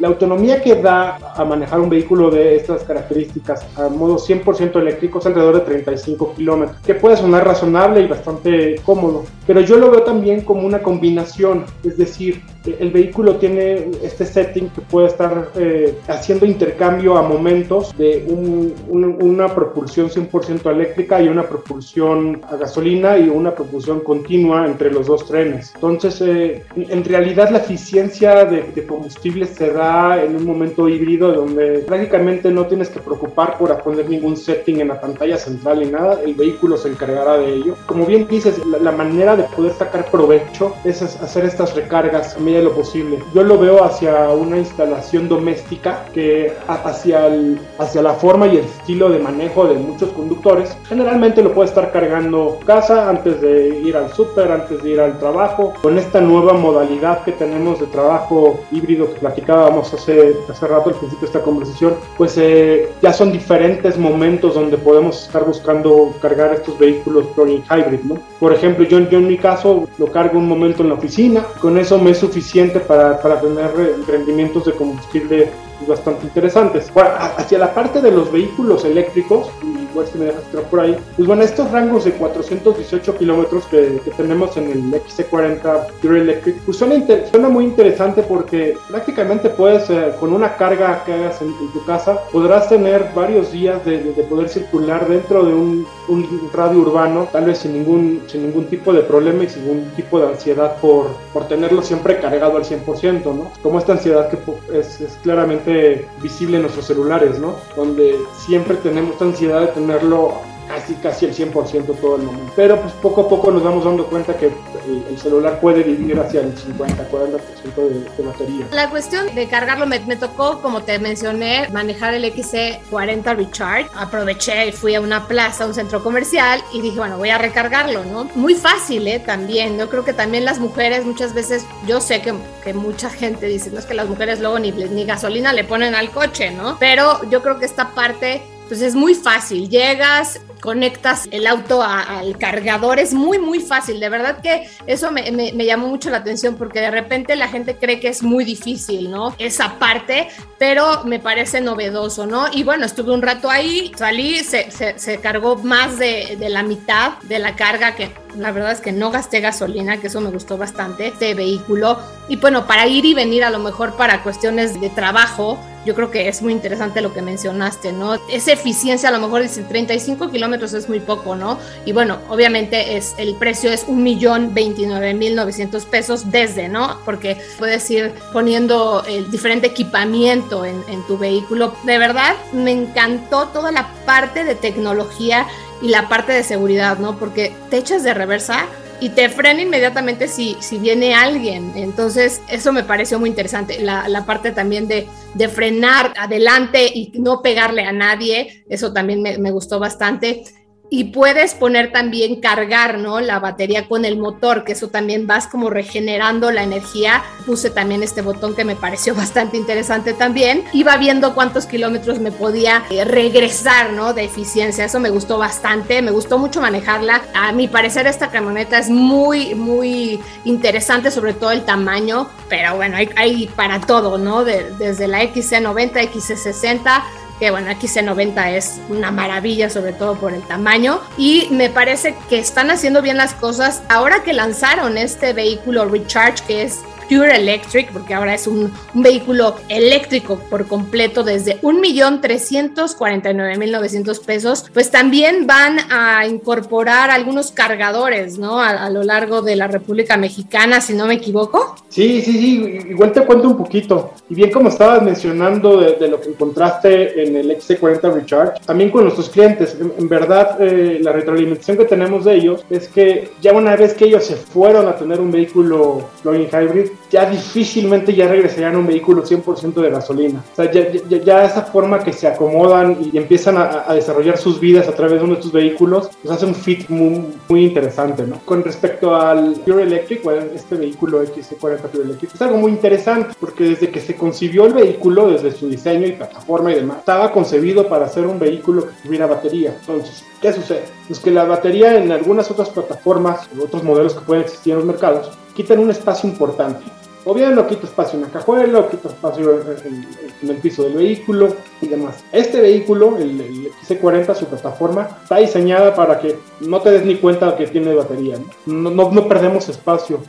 la 0.00 0.08
autonomía 0.08 0.60
que 0.60 0.74
da 0.82 1.16
a 1.36 1.44
manejar 1.44 1.78
un 1.78 1.90
vehículo 1.90 2.28
de 2.28 2.56
estas 2.56 2.82
características 2.82 3.64
a 3.76 3.88
modo 3.88 4.16
100% 4.16 4.80
eléctrico 4.80 5.20
es 5.20 5.26
alrededor 5.26 5.54
de 5.54 5.60
35 5.60 6.07
kilómetros, 6.16 6.78
que 6.84 6.94
puede 6.94 7.16
sonar 7.16 7.46
razonable 7.46 8.00
y 8.00 8.06
bastante 8.06 8.76
cómodo, 8.84 9.24
pero 9.46 9.60
yo 9.60 9.76
lo 9.76 9.90
veo 9.90 10.02
también 10.02 10.42
como 10.42 10.66
una 10.66 10.82
combinación, 10.82 11.64
es 11.84 11.96
decir, 11.96 12.42
el 12.78 12.90
vehículo 12.90 13.36
tiene 13.36 13.90
este 14.02 14.26
setting 14.26 14.68
que 14.68 14.80
puede 14.82 15.06
estar 15.06 15.50
eh, 15.56 15.96
haciendo 16.08 16.44
intercambio 16.44 17.16
a 17.16 17.22
momentos 17.22 17.96
de 17.96 18.26
una 18.28 19.54
propulsión 19.54 20.10
100% 20.10 20.70
eléctrica 20.70 21.22
y 21.22 21.28
una 21.28 21.44
propulsión 21.44 22.42
a 22.50 22.56
gasolina 22.56 23.18
y 23.18 23.28
una 23.28 23.54
propulsión 23.54 24.00
continua 24.00 24.66
entre 24.66 24.90
los 24.90 25.06
dos 25.06 25.26
trenes. 25.26 25.72
Entonces, 25.74 26.20
eh, 26.20 26.64
en 26.76 27.04
realidad 27.04 27.50
la 27.50 27.58
eficiencia 27.58 28.44
de, 28.44 28.62
de, 28.74 28.86
combustible 28.86 29.46
se 29.46 29.72
da 29.72 30.22
en 30.22 30.36
un 30.36 30.44
momento 30.44 30.88
híbrido 30.88 31.32
donde 31.32 31.80
prácticamente 31.80 32.50
no 32.50 32.66
tienes 32.66 32.88
que 32.88 33.00
preocupar 33.00 33.56
por 33.58 33.78
poner 33.82 34.08
ningún 34.08 34.36
setting 34.36 34.80
en 34.80 34.88
la 34.88 35.00
pantalla 35.00 35.36
central 35.36 35.80
ni 35.80 35.86
nada, 35.86 35.97
el 36.24 36.34
vehículo 36.34 36.76
se 36.76 36.88
encargará 36.88 37.38
de 37.38 37.54
ello. 37.54 37.74
Como 37.86 38.06
bien 38.06 38.26
dices, 38.28 38.64
la, 38.66 38.78
la 38.78 38.92
manera 38.92 39.36
de 39.36 39.44
poder 39.44 39.72
sacar 39.72 40.10
provecho 40.10 40.74
es 40.84 41.02
hacer 41.02 41.44
estas 41.44 41.74
recargas 41.74 42.36
a 42.36 42.40
medida 42.40 42.58
de 42.58 42.64
lo 42.64 42.72
posible. 42.72 43.18
Yo 43.34 43.42
lo 43.42 43.58
veo 43.58 43.84
hacia 43.84 44.30
una 44.30 44.58
instalación 44.58 45.28
doméstica 45.28 46.04
que 46.12 46.52
hacia, 46.66 47.26
el, 47.26 47.58
hacia 47.78 48.02
la 48.02 48.14
forma 48.14 48.46
y 48.46 48.58
el 48.58 48.64
estilo 48.64 49.08
de 49.10 49.18
manejo 49.18 49.66
de 49.66 49.74
muchos 49.74 50.10
conductores. 50.10 50.76
Generalmente 50.88 51.42
lo 51.42 51.52
puede 51.52 51.68
estar 51.68 51.92
cargando 51.92 52.58
casa 52.64 53.08
antes 53.08 53.40
de 53.40 53.80
ir 53.80 53.96
al 53.96 54.12
súper, 54.12 54.50
antes 54.50 54.82
de 54.82 54.90
ir 54.90 55.00
al 55.00 55.18
trabajo. 55.18 55.72
Con 55.82 55.98
esta 55.98 56.20
nueva 56.20 56.52
modalidad 56.52 57.22
que 57.24 57.32
tenemos 57.32 57.80
de 57.80 57.86
trabajo 57.86 58.60
híbrido 58.70 59.12
que 59.12 59.20
platicábamos 59.20 59.92
hace, 59.94 60.34
hace 60.48 60.66
rato 60.66 60.90
al 60.90 60.96
principio 60.96 61.20
de 61.20 61.26
esta 61.26 61.42
conversación, 61.42 61.94
pues 62.16 62.36
eh, 62.38 62.88
ya 63.02 63.12
son 63.12 63.32
diferentes 63.32 63.98
momentos 63.98 64.54
donde 64.54 64.76
podemos 64.78 65.26
estar 65.26 65.44
buscando 65.44 65.87
cargar 66.20 66.54
estos 66.54 66.78
vehículos 66.78 67.26
plug-in 67.34 67.62
hybrid, 67.70 68.00
¿no? 68.04 68.18
Por 68.38 68.52
ejemplo, 68.52 68.84
yo, 68.84 68.98
yo 69.08 69.18
en 69.18 69.28
mi 69.28 69.36
caso 69.36 69.88
lo 69.98 70.06
cargo 70.06 70.38
un 70.38 70.48
momento 70.48 70.82
en 70.82 70.88
la 70.90 70.94
oficina, 70.94 71.44
con 71.60 71.78
eso 71.78 71.98
me 71.98 72.10
es 72.10 72.18
suficiente 72.18 72.80
para, 72.80 73.18
tener 73.20 73.70
rendimientos 74.06 74.64
de 74.66 74.72
combustible 74.72 75.50
bastante 75.86 76.26
interesantes. 76.26 76.90
Hacia 77.36 77.58
la 77.58 77.72
parte 77.72 78.00
de 78.00 78.10
los 78.10 78.32
vehículos 78.32 78.84
eléctricos, 78.84 79.50
igual 79.90 80.06
si 80.06 80.18
me 80.18 80.26
dejas 80.26 80.44
entrar 80.44 80.64
por 80.64 80.80
ahí, 80.80 80.96
pues 81.16 81.26
bueno, 81.26 81.42
estos 81.42 81.70
rangos 81.70 82.04
de 82.04 82.12
418 82.12 83.16
kilómetros 83.16 83.64
que, 83.66 84.00
que, 84.04 84.10
tenemos 84.12 84.56
en 84.56 84.70
el 84.70 84.82
XC40 84.92 85.86
Pure 86.02 86.20
Electric, 86.20 86.56
pues 86.64 86.76
suena, 86.76 86.96
suena 87.30 87.48
muy 87.48 87.64
interesante 87.64 88.22
porque 88.22 88.76
prácticamente 88.88 89.50
puedes, 89.50 89.88
eh, 89.90 90.12
con 90.18 90.32
una 90.32 90.56
carga 90.56 91.04
que 91.04 91.12
hagas 91.12 91.40
en, 91.42 91.48
en, 91.48 91.72
tu 91.72 91.84
casa, 91.84 92.20
podrás 92.32 92.68
tener 92.68 93.06
varios 93.14 93.52
días 93.52 93.84
de, 93.84 93.98
de, 94.02 94.12
de 94.12 94.22
poder 94.24 94.48
circular 94.48 95.06
dentro 95.08 95.44
de 95.44 95.54
un, 95.54 95.86
un, 96.08 96.50
radio 96.52 96.80
urbano, 96.80 97.28
tal 97.30 97.44
vez 97.44 97.58
sin 97.58 97.72
ningún, 97.72 98.22
sin 98.26 98.46
ningún 98.46 98.66
tipo 98.66 98.92
de 98.92 99.02
problema 99.02 99.44
y 99.44 99.48
sin 99.48 99.64
ningún 99.64 99.90
tipo 99.96 100.18
de 100.20 100.28
ansiedad 100.28 100.76
por, 100.80 101.08
por 101.32 101.46
tenerlo 101.46 101.82
siempre 101.82 102.18
cargado 102.20 102.56
al 102.56 102.64
100%, 102.64 103.24
¿no? 103.24 103.50
Como 103.62 103.78
esta 103.78 103.92
ansiedad 103.92 104.30
que 104.30 104.38
es, 104.78 105.00
es 105.00 105.18
claramente 105.22 106.06
visible 106.22 106.56
en 106.56 106.62
nuestros 106.62 106.86
celulares, 106.86 107.38
¿no? 107.38 107.56
Donde 107.76 108.16
siempre 108.36 108.76
tenemos 108.76 109.12
esta 109.12 109.24
ansiedad 109.26 109.60
de 109.60 109.68
tenerlo 109.78 110.40
casi 110.68 110.94
casi 110.96 111.24
el 111.24 111.34
100% 111.34 111.98
todo 111.98 112.16
el 112.16 112.22
momento. 112.22 112.52
Pero 112.54 112.80
pues 112.80 112.92
poco 112.94 113.22
a 113.22 113.28
poco 113.28 113.50
nos 113.50 113.62
vamos 113.62 113.84
dando 113.84 114.06
cuenta 114.06 114.36
que 114.36 114.46
el, 114.46 115.18
celular 115.18 115.60
puede 115.60 115.82
vivir 115.82 116.18
hacia 116.20 116.42
el 116.42 116.56
50, 116.56 117.10
40% 117.10 117.40
de, 117.74 118.00
de, 118.00 118.22
batería. 118.22 118.66
La 118.70 118.88
cuestión 118.90 119.34
de 119.34 119.48
cargarlo 119.48 119.86
me, 119.86 119.98
me, 120.00 120.16
tocó, 120.16 120.60
como 120.60 120.82
te 120.82 120.98
mencioné, 120.98 121.68
manejar 121.72 122.14
el 122.14 122.24
XC40 122.24 123.36
Recharge. 123.36 123.88
Aproveché 123.96 124.68
y 124.68 124.72
fui 124.72 124.94
a 124.94 125.00
una 125.00 125.26
plaza, 125.26 125.64
a 125.64 125.66
un 125.66 125.74
centro 125.74 126.04
comercial 126.04 126.62
y 126.72 126.82
dije, 126.82 126.98
bueno, 126.98 127.16
voy 127.16 127.30
a 127.30 127.38
recargarlo, 127.38 128.04
¿no? 128.04 128.24
Muy 128.34 128.54
fácil, 128.54 129.08
¿eh? 129.08 129.18
También. 129.18 129.78
Yo 129.78 129.88
creo 129.88 130.04
que 130.04 130.12
también 130.12 130.44
las 130.44 130.60
mujeres 130.60 131.04
muchas 131.04 131.34
veces, 131.34 131.64
yo 131.86 132.00
sé 132.00 132.20
que, 132.20 132.34
que 132.62 132.74
mucha 132.74 133.08
gente 133.08 133.46
dice, 133.46 133.70
no 133.70 133.78
es 133.78 133.86
que 133.86 133.94
las 133.94 134.08
mujeres 134.08 134.40
luego 134.40 134.58
ni, 134.58 134.70
ni 134.70 135.04
gasolina 135.04 135.52
le 135.52 135.64
ponen 135.64 135.94
al 135.94 136.10
coche, 136.10 136.50
¿no? 136.50 136.76
Pero 136.78 137.28
yo 137.30 137.42
creo 137.42 137.58
que 137.58 137.64
esta 137.64 137.94
parte 137.94 138.42
pues 138.68 138.82
es 138.82 138.94
muy 138.94 139.14
fácil. 139.14 139.68
Llegas, 139.68 140.40
conectas 140.60 141.26
el 141.30 141.46
auto 141.46 141.82
a, 141.82 142.18
al 142.18 142.36
cargador, 142.38 142.98
es 142.98 143.14
muy, 143.14 143.38
muy 143.38 143.60
fácil. 143.60 143.98
De 144.00 144.08
verdad 144.08 144.40
que 144.40 144.68
eso 144.86 145.10
me, 145.10 145.30
me, 145.32 145.52
me, 145.52 145.64
llamó 145.64 145.88
mucho 145.88 146.10
la 146.10 146.18
atención 146.18 146.56
porque 146.56 146.80
de 146.80 146.90
repente 146.90 147.34
la 147.36 147.48
gente 147.48 147.76
cree 147.76 148.00
que 148.00 148.08
es 148.08 148.22
muy 148.22 148.44
difícil, 148.44 149.10
¿no? 149.10 149.34
Esa 149.38 149.78
parte, 149.78 150.28
pero 150.58 151.04
me 151.04 151.18
parece 151.18 151.60
novedoso, 151.60 152.26
¿no? 152.26 152.46
Y 152.52 152.62
bueno, 152.62 152.84
estuve 152.84 153.12
un 153.12 153.22
rato 153.22 153.50
ahí, 153.50 153.92
salí, 153.96 154.44
se, 154.44 154.70
se, 154.70 155.20
cargó 155.20 155.56
más 155.56 155.98
de, 155.98 156.36
de 156.38 156.48
la 156.48 156.62
mitad 156.62 157.18
de 157.22 157.38
la 157.38 157.56
carga 157.56 157.94
que 157.94 158.10
la 158.36 158.52
verdad 158.52 158.72
es 158.72 158.80
que 158.80 158.92
no 158.92 159.10
gasté 159.10 159.40
gasolina, 159.40 160.00
que 160.00 160.08
eso 160.08 160.20
me 160.20 160.30
gustó 160.30 160.58
bastante, 160.58 161.08
este 161.08 161.34
vehículo. 161.34 161.98
Y 162.28 162.36
bueno, 162.36 162.66
para 162.66 162.86
ir 162.86 163.04
y 163.04 163.14
venir 163.14 163.44
a 163.44 163.50
lo 163.50 163.58
mejor 163.58 163.96
para 163.96 164.22
cuestiones 164.22 164.80
de 164.80 164.90
trabajo, 164.90 165.58
yo 165.88 165.94
creo 165.94 166.10
que 166.10 166.28
es 166.28 166.42
muy 166.42 166.52
interesante 166.52 167.00
lo 167.00 167.14
que 167.14 167.22
mencionaste, 167.22 167.92
¿no? 167.92 168.16
Esa 168.28 168.52
eficiencia, 168.52 169.08
a 169.08 169.12
lo 169.12 169.20
mejor 169.20 169.40
dicen 169.40 169.66
35 169.66 170.30
kilómetros 170.30 170.74
es 170.74 170.86
muy 170.86 171.00
poco, 171.00 171.34
¿no? 171.34 171.58
Y 171.86 171.92
bueno, 171.92 172.18
obviamente 172.28 172.98
es, 172.98 173.14
el 173.16 173.36
precio 173.36 173.72
es 173.72 173.86
un 173.88 174.02
millón 174.02 174.52
29 174.52 175.14
mil 175.14 175.34
900 175.34 175.86
pesos 175.86 176.30
desde, 176.30 176.68
¿no? 176.68 176.98
Porque 177.06 177.38
puedes 177.58 177.90
ir 177.90 178.12
poniendo 178.34 179.02
el 179.08 179.30
diferente 179.30 179.68
equipamiento 179.68 180.66
en, 180.66 180.84
en 180.88 181.06
tu 181.06 181.16
vehículo. 181.16 181.74
De 181.84 181.96
verdad, 181.96 182.36
me 182.52 182.72
encantó 182.72 183.48
toda 183.48 183.72
la 183.72 183.88
parte 184.04 184.44
de 184.44 184.56
tecnología 184.56 185.46
y 185.80 185.88
la 185.88 186.06
parte 186.10 186.32
de 186.32 186.42
seguridad, 186.42 186.98
¿no? 186.98 187.18
Porque 187.18 187.56
te 187.70 187.78
echas 187.78 188.02
de 188.02 188.12
reversa 188.12 188.66
y 189.00 189.10
te 189.10 189.28
frena 189.28 189.62
inmediatamente 189.62 190.28
si, 190.28 190.56
si 190.60 190.78
viene 190.78 191.14
alguien. 191.14 191.72
Entonces, 191.76 192.40
eso 192.48 192.72
me 192.72 192.82
pareció 192.82 193.18
muy 193.18 193.28
interesante. 193.28 193.80
La, 193.80 194.08
la 194.08 194.26
parte 194.26 194.52
también 194.52 194.88
de, 194.88 195.06
de, 195.34 195.48
frenar 195.48 196.12
adelante 196.16 196.86
y 196.92 197.12
no 197.18 197.42
pegarle 197.42 197.84
a 197.84 197.92
nadie, 197.92 198.64
eso 198.68 198.92
también 198.92 199.22
me, 199.22 199.38
me, 199.38 199.50
gustó 199.50 199.78
bastante. 199.78 200.44
Y 200.90 201.04
puedes 201.04 201.54
poner 201.54 201.92
también 201.92 202.40
cargar, 202.40 202.98
¿no? 202.98 203.20
La 203.20 203.38
batería 203.40 203.86
con 203.86 204.04
el 204.04 204.16
motor, 204.16 204.64
que 204.64 204.72
eso 204.72 204.88
también 204.88 205.26
vas 205.26 205.46
como 205.46 205.68
regenerando 205.68 206.50
la 206.50 206.62
energía. 206.62 207.22
Puse 207.44 207.70
también 207.70 208.02
este 208.02 208.22
botón 208.22 208.54
que 208.54 208.64
me 208.64 208.74
pareció 208.74 209.14
bastante 209.16 209.56
interesante 209.56 210.14
también. 210.14 210.64
Iba 210.72 210.96
viendo 210.96 211.34
cuántos 211.34 211.66
kilómetros 211.66 212.20
me 212.20 212.32
podía 212.32 212.84
eh, 212.90 213.04
regresar, 213.04 213.92
¿no? 213.92 214.14
De 214.14 214.24
eficiencia. 214.24 214.84
Eso 214.84 215.00
me 215.00 215.10
gustó 215.10 215.38
bastante. 215.38 216.00
Me 216.00 216.10
gustó 216.10 216.38
mucho 216.38 216.60
manejarla. 216.60 217.22
A 217.34 217.52
mi 217.52 217.68
parecer 217.68 218.06
esta 218.06 218.30
camioneta 218.30 218.78
es 218.78 218.88
muy, 218.88 219.54
muy 219.54 220.20
interesante, 220.44 221.10
sobre 221.10 221.34
todo 221.34 221.50
el 221.50 221.64
tamaño. 221.64 222.28
Pero 222.48 222.76
bueno, 222.76 222.96
hay, 222.96 223.46
para 223.54 223.80
todo, 223.80 224.16
¿no? 224.16 224.44
desde 224.44 225.06
la 225.08 225.22
XC90, 225.22 225.92
XC60 226.10 227.02
que 227.38 227.50
bueno, 227.50 227.70
aquí 227.70 227.86
C90 227.86 228.50
es 228.52 228.80
una 228.88 229.10
maravilla, 229.10 229.70
sobre 229.70 229.92
todo 229.92 230.16
por 230.16 230.32
el 230.32 230.42
tamaño. 230.42 231.00
Y 231.16 231.48
me 231.50 231.70
parece 231.70 232.14
que 232.28 232.38
están 232.38 232.70
haciendo 232.70 233.02
bien 233.02 233.16
las 233.16 233.34
cosas. 233.34 233.82
Ahora 233.88 234.22
que 234.22 234.32
lanzaron 234.32 234.98
este 234.98 235.32
vehículo 235.32 235.84
Recharge, 235.86 236.44
que 236.46 236.62
es 236.62 236.80
Pure 237.08 237.36
Electric, 237.36 237.92
porque 237.92 238.14
ahora 238.14 238.34
es 238.34 238.46
un, 238.46 238.72
vehículo 238.94 239.56
eléctrico 239.68 240.38
por 240.50 240.66
completo 240.66 241.22
desde 241.22 241.60
1.349.900 241.60 244.24
pesos, 244.24 244.64
pues 244.74 244.90
también 244.90 245.46
van 245.46 245.78
a 245.90 246.26
incorporar 246.26 247.10
algunos 247.10 247.52
cargadores, 247.52 248.38
¿no? 248.38 248.58
A, 248.60 248.90
lo 248.90 249.02
largo 249.02 249.42
de 249.42 249.56
la 249.56 249.68
República 249.68 250.16
Mexicana, 250.16 250.80
si 250.80 250.94
no 250.94 251.06
me 251.06 251.12
equivoco. 251.14 251.76
Sí, 251.88 252.22
sí, 252.22 252.32
sí, 252.32 252.78
igual 252.90 253.12
te 253.12 253.24
cuento 253.24 253.48
un 253.48 253.56
poquito. 253.56 254.14
Y 254.28 254.34
bien 254.34 254.50
como 254.50 254.68
estabas 254.68 255.02
mencionando 255.02 255.78
de, 255.78 256.08
lo 256.08 256.20
que 256.20 256.30
encontraste 256.30 257.22
en 257.22 257.36
el 257.36 257.56
XC40 257.56 258.14
Recharge, 258.14 258.60
también 258.64 258.90
con 258.90 259.04
nuestros 259.04 259.28
clientes, 259.28 259.76
en, 259.80 260.08
verdad 260.08 260.60
eh, 260.60 260.98
la 261.02 261.12
retroalimentación 261.12 261.76
que 261.76 261.84
tenemos 261.84 262.24
de 262.24 262.34
ellos 262.34 262.64
es 262.70 262.88
que 262.88 263.30
ya 263.40 263.52
una 263.52 263.76
vez 263.76 263.94
que 263.94 264.06
ellos 264.06 264.24
se 264.24 264.34
fueron 264.36 264.88
a 264.88 264.96
tener 264.96 265.20
un 265.20 265.30
vehículo 265.30 266.08
plug-in 266.22 266.48
hybrid, 266.48 266.88
ya 267.10 267.28
difícilmente 267.28 268.14
ya 268.14 268.28
regresarían 268.28 268.74
a 268.74 268.78
un 268.78 268.86
vehículo 268.86 269.24
100% 269.24 269.74
de 269.74 269.90
gasolina. 269.90 270.44
O 270.52 270.56
sea, 270.56 270.70
ya, 270.70 270.90
ya, 271.08 271.44
esa 271.44 271.62
forma 271.62 272.00
que 272.00 272.12
se 272.12 272.26
acomodan 272.26 272.98
y 273.00 273.16
empiezan 273.16 273.56
a, 273.56 273.94
desarrollar 273.94 274.38
sus 274.38 274.60
vidas 274.60 274.88
a 274.88 274.92
través 274.92 275.18
de 275.18 275.24
uno 275.24 275.34
de 275.34 275.40
estos 275.40 275.52
vehículos, 275.52 276.10
pues 276.22 276.34
hace 276.34 276.46
un 276.46 276.54
fit 276.54 276.88
muy, 276.88 277.24
muy 277.48 277.64
interesante, 277.64 278.24
¿no? 278.24 278.40
Con 278.44 278.62
respecto 278.62 279.14
al 279.14 279.54
Pure 279.64 279.84
Electric, 279.84 280.22
bueno, 280.22 280.46
este 280.54 280.76
vehículo 280.76 281.22
XC40 281.24 281.80
Pure 281.80 282.04
Electric, 282.04 282.34
es 282.34 282.42
algo 282.42 282.58
muy 282.58 282.72
interesante 282.72 283.34
porque 283.40 283.64
desde 283.64 283.90
que 283.90 284.00
se 284.00 284.14
concibió 284.14 284.66
el 284.66 284.74
vehículo, 284.74 285.28
desde 285.28 285.52
su 285.52 285.68
diseño 285.68 286.06
y 286.06 286.12
plataforma 286.12 286.72
y 286.72 286.76
demás, 286.76 286.98
estaba 286.98 287.32
concebido 287.32 287.88
para 287.88 288.08
ser 288.08 288.26
un 288.26 288.38
vehículo 288.38 288.86
que 288.86 289.02
tuviera 289.02 289.26
batería. 289.26 289.74
Entonces, 289.80 290.24
¿qué 290.40 290.52
sucede? 290.52 290.84
Pues 291.06 291.18
que 291.20 291.30
la 291.30 291.44
batería 291.44 291.96
en 291.96 292.12
algunas 292.12 292.50
otras 292.50 292.68
plataformas, 292.70 293.48
otros 293.60 293.82
modelos 293.82 294.14
que 294.14 294.20
pueden 294.20 294.44
existir 294.44 294.72
en 294.72 294.78
los 294.78 294.86
mercados, 294.86 295.30
quitan 295.58 295.80
un 295.80 295.90
espacio 295.90 296.30
importante. 296.30 296.84
O 297.24 297.34
bien 297.34 297.56
lo 297.56 297.66
quita 297.66 297.84
espacio 297.84 298.16
en 298.16 298.24
la 298.24 298.30
cajuela, 298.30 298.78
o 298.78 298.88
quita 298.88 299.08
espacio 299.08 299.60
en, 299.84 300.48
el 300.48 300.56
piso 300.58 300.84
del 300.84 300.94
vehículo 300.94 301.48
y 301.82 301.88
demás. 301.88 302.24
Este 302.30 302.60
vehículo, 302.60 303.16
el, 303.18 303.40
el 303.40 303.72
XC40, 303.72 304.34
su 304.36 304.46
plataforma, 304.46 305.08
está 305.24 305.38
diseñada 305.38 305.94
para 305.96 306.20
que 306.20 306.38
no 306.60 306.80
te 306.80 306.92
des 306.92 307.04
ni 307.04 307.16
cuenta 307.16 307.56
que 307.56 307.66
tiene 307.66 307.92
batería. 307.92 308.38
No, 308.66 309.10
no, 309.10 309.28
perdemos 309.28 309.68
espacio, 309.68 310.20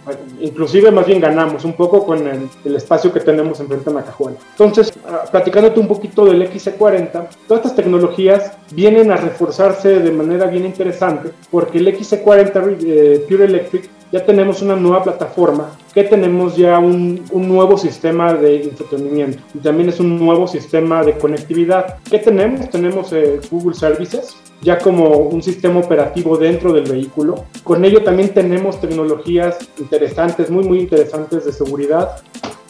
inclusive 0.42 0.90
más 0.90 1.06
bien 1.06 1.22
ganamos 1.22 1.64
un 1.64 1.74
poco 1.74 2.04
con 2.04 2.28
el, 2.28 2.76
espacio 2.76 3.14
que 3.14 3.20
tenemos 3.20 3.60
enfrente 3.60 3.92
de 3.92 3.96
la 3.96 4.04
cajuela. 4.04 4.38
Entonces, 4.52 4.92
ah, 5.08 5.26
platicándote 5.32 5.80
un 5.80 5.88
poquito 5.88 6.26
del 6.26 6.42
XC40, 6.52 7.28
todas 7.48 7.64
estas 7.64 7.76
tecnologías 7.76 8.54
vienen 8.72 9.12
a 9.12 9.16
reforzarse 9.16 10.00
de 10.00 10.12
manera 10.12 10.48
bien 10.48 10.66
interesante 10.66 11.32
porque 11.52 11.78
el 11.78 11.88
XC40 11.96 12.78
eh, 12.82 13.26
Pure 13.30 13.46
Electric 13.46 13.99
ya 14.12 14.26
tenemos 14.26 14.62
una 14.62 14.76
nueva 14.76 15.04
plataforma, 15.04 15.72
que 15.94 16.04
tenemos 16.04 16.56
ya 16.56 16.80
un, 16.80 17.24
un, 17.32 17.48
nuevo 17.48 17.78
sistema 17.78 18.34
de 18.34 18.64
entretenimiento 18.64 19.40
y 19.54 19.60
también 19.60 19.90
es 19.90 20.00
un 20.00 20.18
nuevo 20.18 20.48
sistema 20.48 21.04
de 21.04 21.18
conectividad. 21.18 21.98
¿Qué 22.10 22.20
tenemos? 22.20 22.70
Tenemos 22.70 23.14
eh, 23.14 23.40
Google 23.52 23.76
Services, 23.76 24.36
ya 24.62 24.78
como 24.78 25.10
un 25.10 25.42
sistema 25.42 25.80
operativo 25.80 26.38
dentro 26.38 26.74
del 26.74 26.90
vehículo. 26.90 27.46
Con 27.64 27.86
ello 27.86 28.04
también 28.04 28.34
tenemos 28.34 28.82
tecnologías 28.82 29.58
interesantes, 29.80 30.50
muy 30.50 30.64
muy 30.64 30.80
interesantes 30.80 31.46
de 31.46 31.52
seguridad 31.52 32.22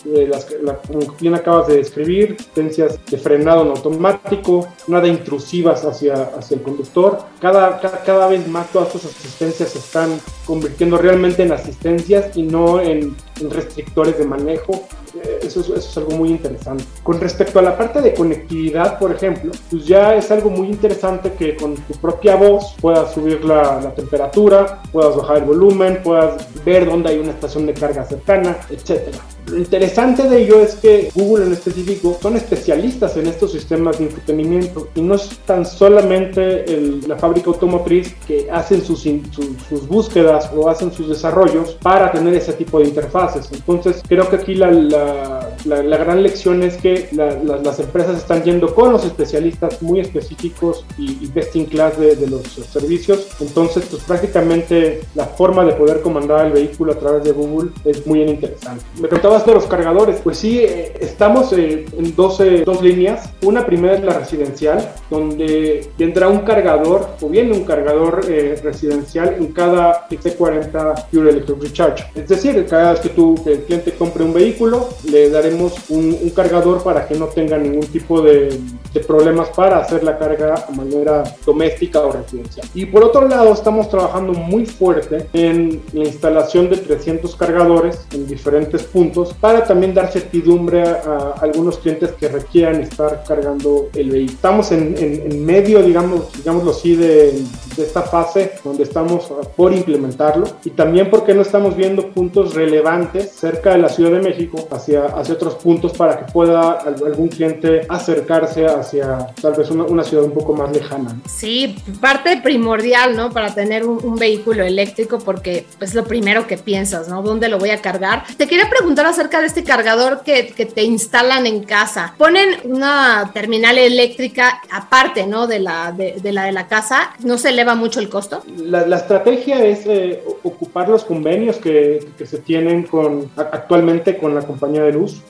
las, 0.06 0.46
como 0.88 1.00
bien 1.20 1.36
acabas 1.36 1.68
de 1.68 1.77
describir, 1.77 2.36
asistencias 2.39 3.00
de 3.10 3.18
frenado 3.18 3.63
en 3.63 3.70
automático, 3.70 4.68
nada 4.88 5.08
intrusivas 5.08 5.84
hacia, 5.86 6.13
hacia 6.38 6.56
el 6.56 6.63
conductor. 6.63 7.20
Cada, 7.39 7.79
cada, 7.79 8.27
vez 8.27 8.48
más 8.48 8.72
todas 8.72 8.96
estas 8.96 9.15
asistencias 9.15 9.70
se 9.70 9.79
están 9.79 10.20
convirtiendo 10.46 10.98
realmente 10.98 11.44
en 11.44 11.51
asistencias 11.51 12.36
y 12.36 12.44
no 12.44 12.82
en, 12.82 13.15
restrictores 13.50 14.18
de 14.18 14.25
manejo. 14.25 14.88
Eh, 15.15 15.39
eso, 15.44 15.62
eso, 15.62 15.75
es 15.75 15.98
algo 15.98 16.12
muy 16.12 16.29
interesante. 16.29 16.84
Con 17.03 17.20
respecto 17.22 17.60
a 17.60 17.62
la 17.62 17.77
parte 17.77 18.01
de 18.01 18.13
conectividad, 18.13 19.00
por 19.00 19.12
ejemplo, 19.12 19.51
pues 19.70 19.86
ya 19.86 20.15
es 20.15 20.29
algo 20.29 20.50
muy 20.50 20.68
interesante 20.68 21.32
que 21.34 21.56
con 21.56 21.75
tu 21.75 21.94
propia 21.94 22.36
voz 22.36 22.75
puedas 22.82 23.13
subir 23.13 23.44
la, 23.46 23.79
la 23.82 23.96
temperatura, 23.96 24.82
puedas 24.91 25.15
bajar 25.15 25.38
el 25.38 25.44
volumen, 25.46 26.01
puedas 26.03 26.46
ver 26.65 26.86
dónde 26.86 27.12
hay 27.12 27.20
una 27.20 27.32
estación 27.32 27.65
de 27.65 27.74
carga 27.74 28.03
cercana, 28.06 28.58
etcétera. 28.70 29.20
Lo 29.50 29.58
interesante 29.58 30.24
de 30.29 30.44
ello 30.44 30.62
es 30.62 30.75
que 30.75 31.12
Google 31.15 31.46
en 31.46 31.53
específico 31.53 32.18
son 32.22 32.38
especialistas 32.38 33.18
en 33.18 33.27
estos 33.27 33.51
sistemas 33.51 33.98
de 33.98 34.06
entretenimiento 34.06 34.89
y 34.94 35.01
no 35.01 35.15
es 35.15 35.29
tan 35.46 35.65
solamente 35.65 36.65
la 37.08 37.18
fábrica 37.18 37.48
automotriz 37.48 38.13
que 38.27 38.48
hacen 38.51 38.84
sus, 38.84 39.01
sus, 39.01 39.88
búsquedas 39.88 40.51
o 40.56 40.70
hacen 40.70 40.91
sus 40.91 41.10
desarrollos 41.10 41.77
para 41.82 42.12
tener 42.12 42.36
ese 42.36 42.53
tipo 42.53 42.79
de 42.79 42.88
interfaces. 42.88 43.50
Entonces 43.51 44.03
creo 44.08 44.29
que 44.29 44.36
aquí 44.36 44.53
la, 44.53 44.72
la, 44.72 45.98
gran 45.98 46.22
lección 46.22 46.62
es 46.62 46.77
que 46.77 47.10
las 47.12 47.79
empresas 47.79 48.18
están 48.18 48.44
yendo 48.44 48.75
con 48.75 48.91
los 48.91 49.03
especialistas 49.03 49.82
muy 49.82 50.00
específicos 50.00 50.86
y, 50.98 51.27
best 51.27 51.56
in 51.56 51.65
class 51.65 51.98
de, 52.00 52.15
de, 52.15 52.27
los 52.27 52.44
servicios. 52.44 53.27
Entonces 53.39 53.86
pues 53.89 54.03
prácticamente 54.03 55.01
la 55.15 55.25
forma 55.25 55.65
de 55.65 55.74
poder 55.74 56.01
comandar 56.01 56.48
el 56.48 56.53
vehículo 56.53 56.94
a 56.94 57.00
través 57.00 57.24
de 57.24 57.32
Google 57.32 57.72
es 57.86 58.06
muy 58.06 58.22
interesante. 58.22 58.84
Me 59.00 59.08
de 59.46 59.53
los 59.53 59.65
cargadores, 59.65 60.19
pues 60.24 60.38
sí, 60.38 60.60
eh, 60.60 60.93
estamos 61.00 61.51
eh, 61.53 61.86
en 61.98 62.15
dos, 62.15 62.41
dos 62.65 62.81
líneas. 62.81 63.29
Una 63.43 63.65
primera 63.65 63.96
es 63.96 64.03
la 64.03 64.13
residencial, 64.13 64.93
donde 65.10 65.89
tendrá 65.98 66.27
un 66.29 66.39
cargador 66.39 67.08
o 67.22 67.29
viene 67.29 67.53
un 67.53 67.63
cargador 67.63 68.25
eh, 68.27 68.60
residencial 68.63 69.36
en 69.38 69.51
cada 69.53 70.08
XC40 70.10 71.08
Pure 71.12 71.29
Electric 71.29 71.62
Recharge. 71.62 72.05
Es 72.15 72.27
decir, 72.27 72.65
cada 72.67 72.93
vez 72.93 73.01
que 73.01 73.10
tú, 73.10 73.36
el 73.46 73.63
cliente 73.63 73.93
compre 73.93 74.24
un 74.24 74.34
vehículo, 74.34 74.89
le 75.10 75.29
daremos 75.29 75.75
un, 75.89 76.17
cargador 76.36 76.84
para 76.84 77.08
que 77.08 77.15
no 77.15 77.25
tenga 77.25 77.58
ningún 77.58 77.88
tipo 77.88 78.22
de 78.22 78.60
problemas 79.08 79.50
para 79.50 79.79
hacer 79.79 80.03
la 80.03 80.17
carga 80.17 80.65
de 80.69 80.75
manera 80.75 81.24
doméstica 81.46 82.01
o 82.01 82.12
residencial. 82.12 82.67
Y 82.74 82.86
por 82.86 83.03
otro 83.03 83.27
lado, 83.27 83.51
estamos 83.51 83.89
trabajando 83.89 84.34
muy 84.34 84.65
fuerte 84.65 85.27
en 85.34 85.81
la 85.93 86.05
instalación 86.05 86.69
de 86.69 86.77
300 86.77 87.36
cargadores 87.36 88.05
en 88.13 88.27
diferentes 88.27 88.84
puntos 88.84 89.28
para 89.33 89.63
también 89.63 89.93
dar 89.93 90.12
certidumbre 90.12 90.83
a, 90.83 91.36
algunos 91.41 91.77
clientes 91.77 92.12
que 92.13 92.27
requieran 92.27 92.81
estar 92.81 93.24
cargando 93.27 93.89
el 93.93 94.09
vehículo. 94.09 94.36
Estamos 94.36 94.71
en, 94.71 94.95
en, 94.98 95.45
medio, 95.45 95.81
digamos, 95.81 96.31
digámoslo 96.33 96.71
así, 96.71 96.95
de, 96.95 97.31
de, 97.75 97.83
esta 97.83 98.01
fase 98.01 98.53
donde 98.63 98.83
estamos 98.83 99.31
por 99.55 99.74
implementarlo 99.74 100.48
y 100.63 100.71
también 100.71 101.09
porque 101.09 101.33
no 101.33 101.41
estamos 101.41 101.75
viendo 101.75 102.09
puntos 102.09 102.53
relevantes 102.53 103.31
cerca 103.31 103.71
de 103.71 103.79
la 103.79 103.89
Ciudad 103.89 104.12
de 104.12 104.19
México 104.19 104.67
hacia, 104.71 105.05
hacia 105.05 105.33
otros 105.33 105.55
puntos 105.55 105.93
para 105.93 106.17
que 106.17 106.31
pueda 106.31 106.71
algún 106.71 107.29
cliente 107.29 107.81
acercarse 107.88 108.65
hacia 108.65 109.27
tal 109.41 109.53
vez 109.53 109.69
una, 109.71 109.83
una 109.86 110.03
ciudad 110.03 110.25
un 110.25 110.33
poco 110.33 110.53
más 110.53 110.71
lejana. 110.71 111.19
Sí, 111.25 111.75
parte 112.01 112.39
primordial, 112.43 113.15
¿no? 113.15 113.31
Para 113.31 113.53
tener 113.53 113.86
un, 113.86 114.00
un 114.03 114.15
vehículo 114.15 114.63
eléctrico 114.63 115.19
porque 115.19 115.65
es 115.79 115.93
lo 115.93 116.03
primero 116.03 116.48
que 116.48 116.57
piensas, 116.57 117.07
¿no? 117.07 117.21
¿Dónde 117.21 117.50
lo 117.50 117.57
voy 117.57 117.71
a 117.71 117.81
cargar? 117.81 118.24
Te 118.38 118.48
quería 118.48 118.69
preguntar 118.69 119.05
acerca 119.19 119.41
de 119.41 119.47
este 119.47 119.65
cargador 119.65 120.21
que, 120.23 120.53
que, 120.55 120.65
te 120.65 120.81
instalan 120.81 121.45
en 121.45 121.63
casa. 121.63 122.13
Ponen 122.17 122.55
una 122.63 123.31
terminal 123.33 123.77
eléctrica 123.77 124.61
aparte, 124.71 125.27
¿no? 125.27 125.45
De 125.45 125.59
la 125.59 125.91
de, 125.91 126.31
la 126.31 126.45
de 126.45 126.53
la 126.53 126.67
casa. 126.67 127.11
¿No 127.21 127.38
se 127.38 127.49
eleva 127.49 127.75
mucho 127.75 127.99
el 127.99 128.07
costo? 128.07 128.41
La, 128.55 128.88
la 128.88 128.95
estrategia 128.95 129.65
es 129.65 129.85
eh, 129.88 130.23
ocupar 130.43 130.88
los 130.88 131.03
convenios 131.03 131.57
que, 131.57 132.07
que, 132.17 132.25
se 132.25 132.38
tienen 132.38 132.83
con 132.83 133.29
actualmente 133.35 134.17
con 134.17 134.33
la 134.33 134.41
compañía 134.41 134.83
de 134.83 134.93
luz, 134.93 135.21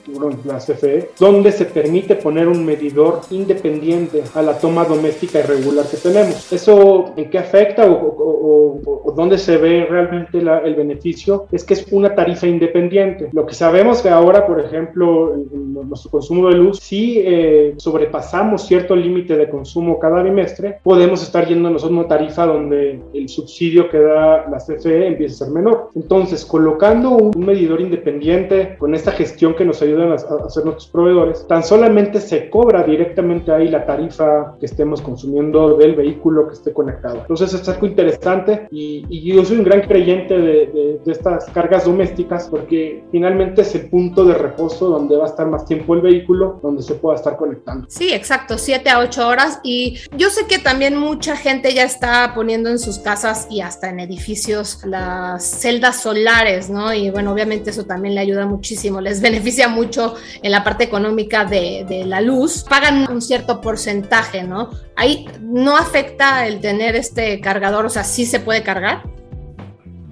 la 0.44 0.58
CFE, 0.58 1.10
donde 1.18 1.50
se 1.50 1.64
permite 1.64 2.14
poner 2.14 2.46
un 2.46 2.64
medidor 2.64 3.22
independiente 3.30 4.22
a 4.34 4.42
la 4.42 4.56
toma 4.56 4.84
doméstica 4.84 5.40
y 5.40 5.42
regular 5.42 5.86
que 5.86 5.96
tenemos. 5.96 6.52
¿Eso 6.52 7.12
en 7.16 7.28
qué 7.28 7.38
afecta 7.38 7.86
o, 7.86 7.92
o, 7.92 9.00
o, 9.04 9.12
dónde 9.12 9.36
se 9.36 9.56
ve 9.56 9.84
realmente 9.90 10.38
el 10.38 10.74
beneficio? 10.76 11.48
Es 11.50 11.64
que 11.64 11.74
es 11.74 11.86
una 11.90 12.14
tarifa 12.14 12.46
independiente. 12.46 13.30
Lo 13.32 13.46
que 13.46 13.54
sabemos 13.54 13.69
Sabemos 13.70 14.02
que 14.02 14.08
ahora, 14.08 14.48
por 14.48 14.58
ejemplo, 14.58 15.32
nuestro 15.52 16.10
consumo 16.10 16.48
de 16.48 16.56
luz, 16.56 16.80
si 16.80 17.22
eh, 17.24 17.74
sobrepasamos 17.76 18.66
cierto 18.66 18.96
límite 18.96 19.36
de 19.36 19.48
consumo 19.48 20.00
cada 20.00 20.24
bimestre, 20.24 20.80
podemos 20.82 21.22
estar 21.22 21.46
yéndonos 21.46 21.84
a 21.84 21.86
una 21.86 22.08
tarifa 22.08 22.46
donde 22.46 23.00
el 23.14 23.28
subsidio 23.28 23.88
que 23.88 24.00
da 24.00 24.48
la 24.48 24.58
CFE 24.58 25.06
empieza 25.06 25.44
a 25.44 25.46
ser 25.46 25.54
menor. 25.54 25.90
Entonces, 25.94 26.44
colocando 26.44 27.10
un 27.10 27.46
medidor 27.46 27.80
independiente 27.80 28.74
con 28.76 28.92
esta 28.92 29.12
gestión 29.12 29.54
que 29.54 29.64
nos 29.64 29.80
ayudan 29.82 30.10
a 30.10 30.14
hacer 30.14 30.64
nuestros 30.64 30.88
proveedores, 30.88 31.46
tan 31.46 31.62
solamente 31.62 32.18
se 32.18 32.50
cobra 32.50 32.82
directamente 32.82 33.52
ahí 33.52 33.68
la 33.68 33.86
tarifa 33.86 34.56
que 34.58 34.66
estemos 34.66 35.00
consumiendo 35.00 35.76
del 35.76 35.94
vehículo 35.94 36.48
que 36.48 36.54
esté 36.54 36.72
conectado. 36.72 37.18
Entonces, 37.20 37.54
es 37.54 37.68
algo 37.68 37.86
interesante 37.86 38.66
y, 38.72 39.30
yo 39.30 39.44
soy 39.44 39.58
un 39.58 39.64
gran 39.64 39.82
creyente 39.82 40.36
de, 40.36 40.98
de 41.04 41.12
estas 41.12 41.48
cargas 41.50 41.84
domésticas 41.84 42.48
porque 42.48 43.04
finalmente 43.12 43.59
es 43.60 43.74
el 43.74 43.88
punto 43.88 44.24
de 44.24 44.34
reposo 44.34 44.88
donde 44.88 45.16
va 45.16 45.24
a 45.24 45.28
estar 45.28 45.46
más 45.46 45.64
tiempo 45.64 45.94
el 45.94 46.00
vehículo, 46.00 46.60
donde 46.62 46.82
se 46.82 46.94
pueda 46.94 47.16
estar 47.16 47.36
conectando. 47.36 47.86
Sí, 47.88 48.12
exacto, 48.12 48.58
7 48.58 48.88
a 48.90 49.00
8 49.00 49.28
horas 49.28 49.60
y 49.62 49.98
yo 50.16 50.30
sé 50.30 50.46
que 50.46 50.58
también 50.58 50.96
mucha 50.96 51.36
gente 51.36 51.72
ya 51.74 51.84
está 51.84 52.32
poniendo 52.34 52.70
en 52.70 52.78
sus 52.78 52.98
casas 52.98 53.46
y 53.50 53.60
hasta 53.60 53.88
en 53.90 54.00
edificios 54.00 54.80
las 54.84 55.44
celdas 55.44 56.02
solares, 56.02 56.70
¿no? 56.70 56.92
Y 56.92 57.10
bueno, 57.10 57.32
obviamente 57.32 57.70
eso 57.70 57.84
también 57.84 58.14
le 58.14 58.20
ayuda 58.20 58.46
muchísimo, 58.46 59.00
les 59.00 59.20
beneficia 59.22 59.68
mucho 59.68 60.14
en 60.42 60.50
la 60.50 60.64
parte 60.64 60.84
económica 60.84 61.44
de, 61.44 61.84
de 61.88 62.04
la 62.04 62.20
luz. 62.20 62.64
Pagan 62.68 63.10
un 63.10 63.22
cierto 63.22 63.60
porcentaje, 63.60 64.42
¿no? 64.42 64.70
Ahí 64.96 65.28
no 65.40 65.76
afecta 65.76 66.46
el 66.46 66.60
tener 66.60 66.96
este 66.96 67.40
cargador, 67.40 67.86
o 67.86 67.90
sea, 67.90 68.04
sí 68.04 68.26
se 68.26 68.40
puede 68.40 68.62
cargar. 68.62 69.02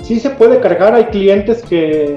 Sí 0.03 0.21
se 0.21 0.31
puede 0.31 0.61
cargar, 0.61 0.95
hay 0.95 1.07
clientes 1.07 1.63
que, 1.63 2.17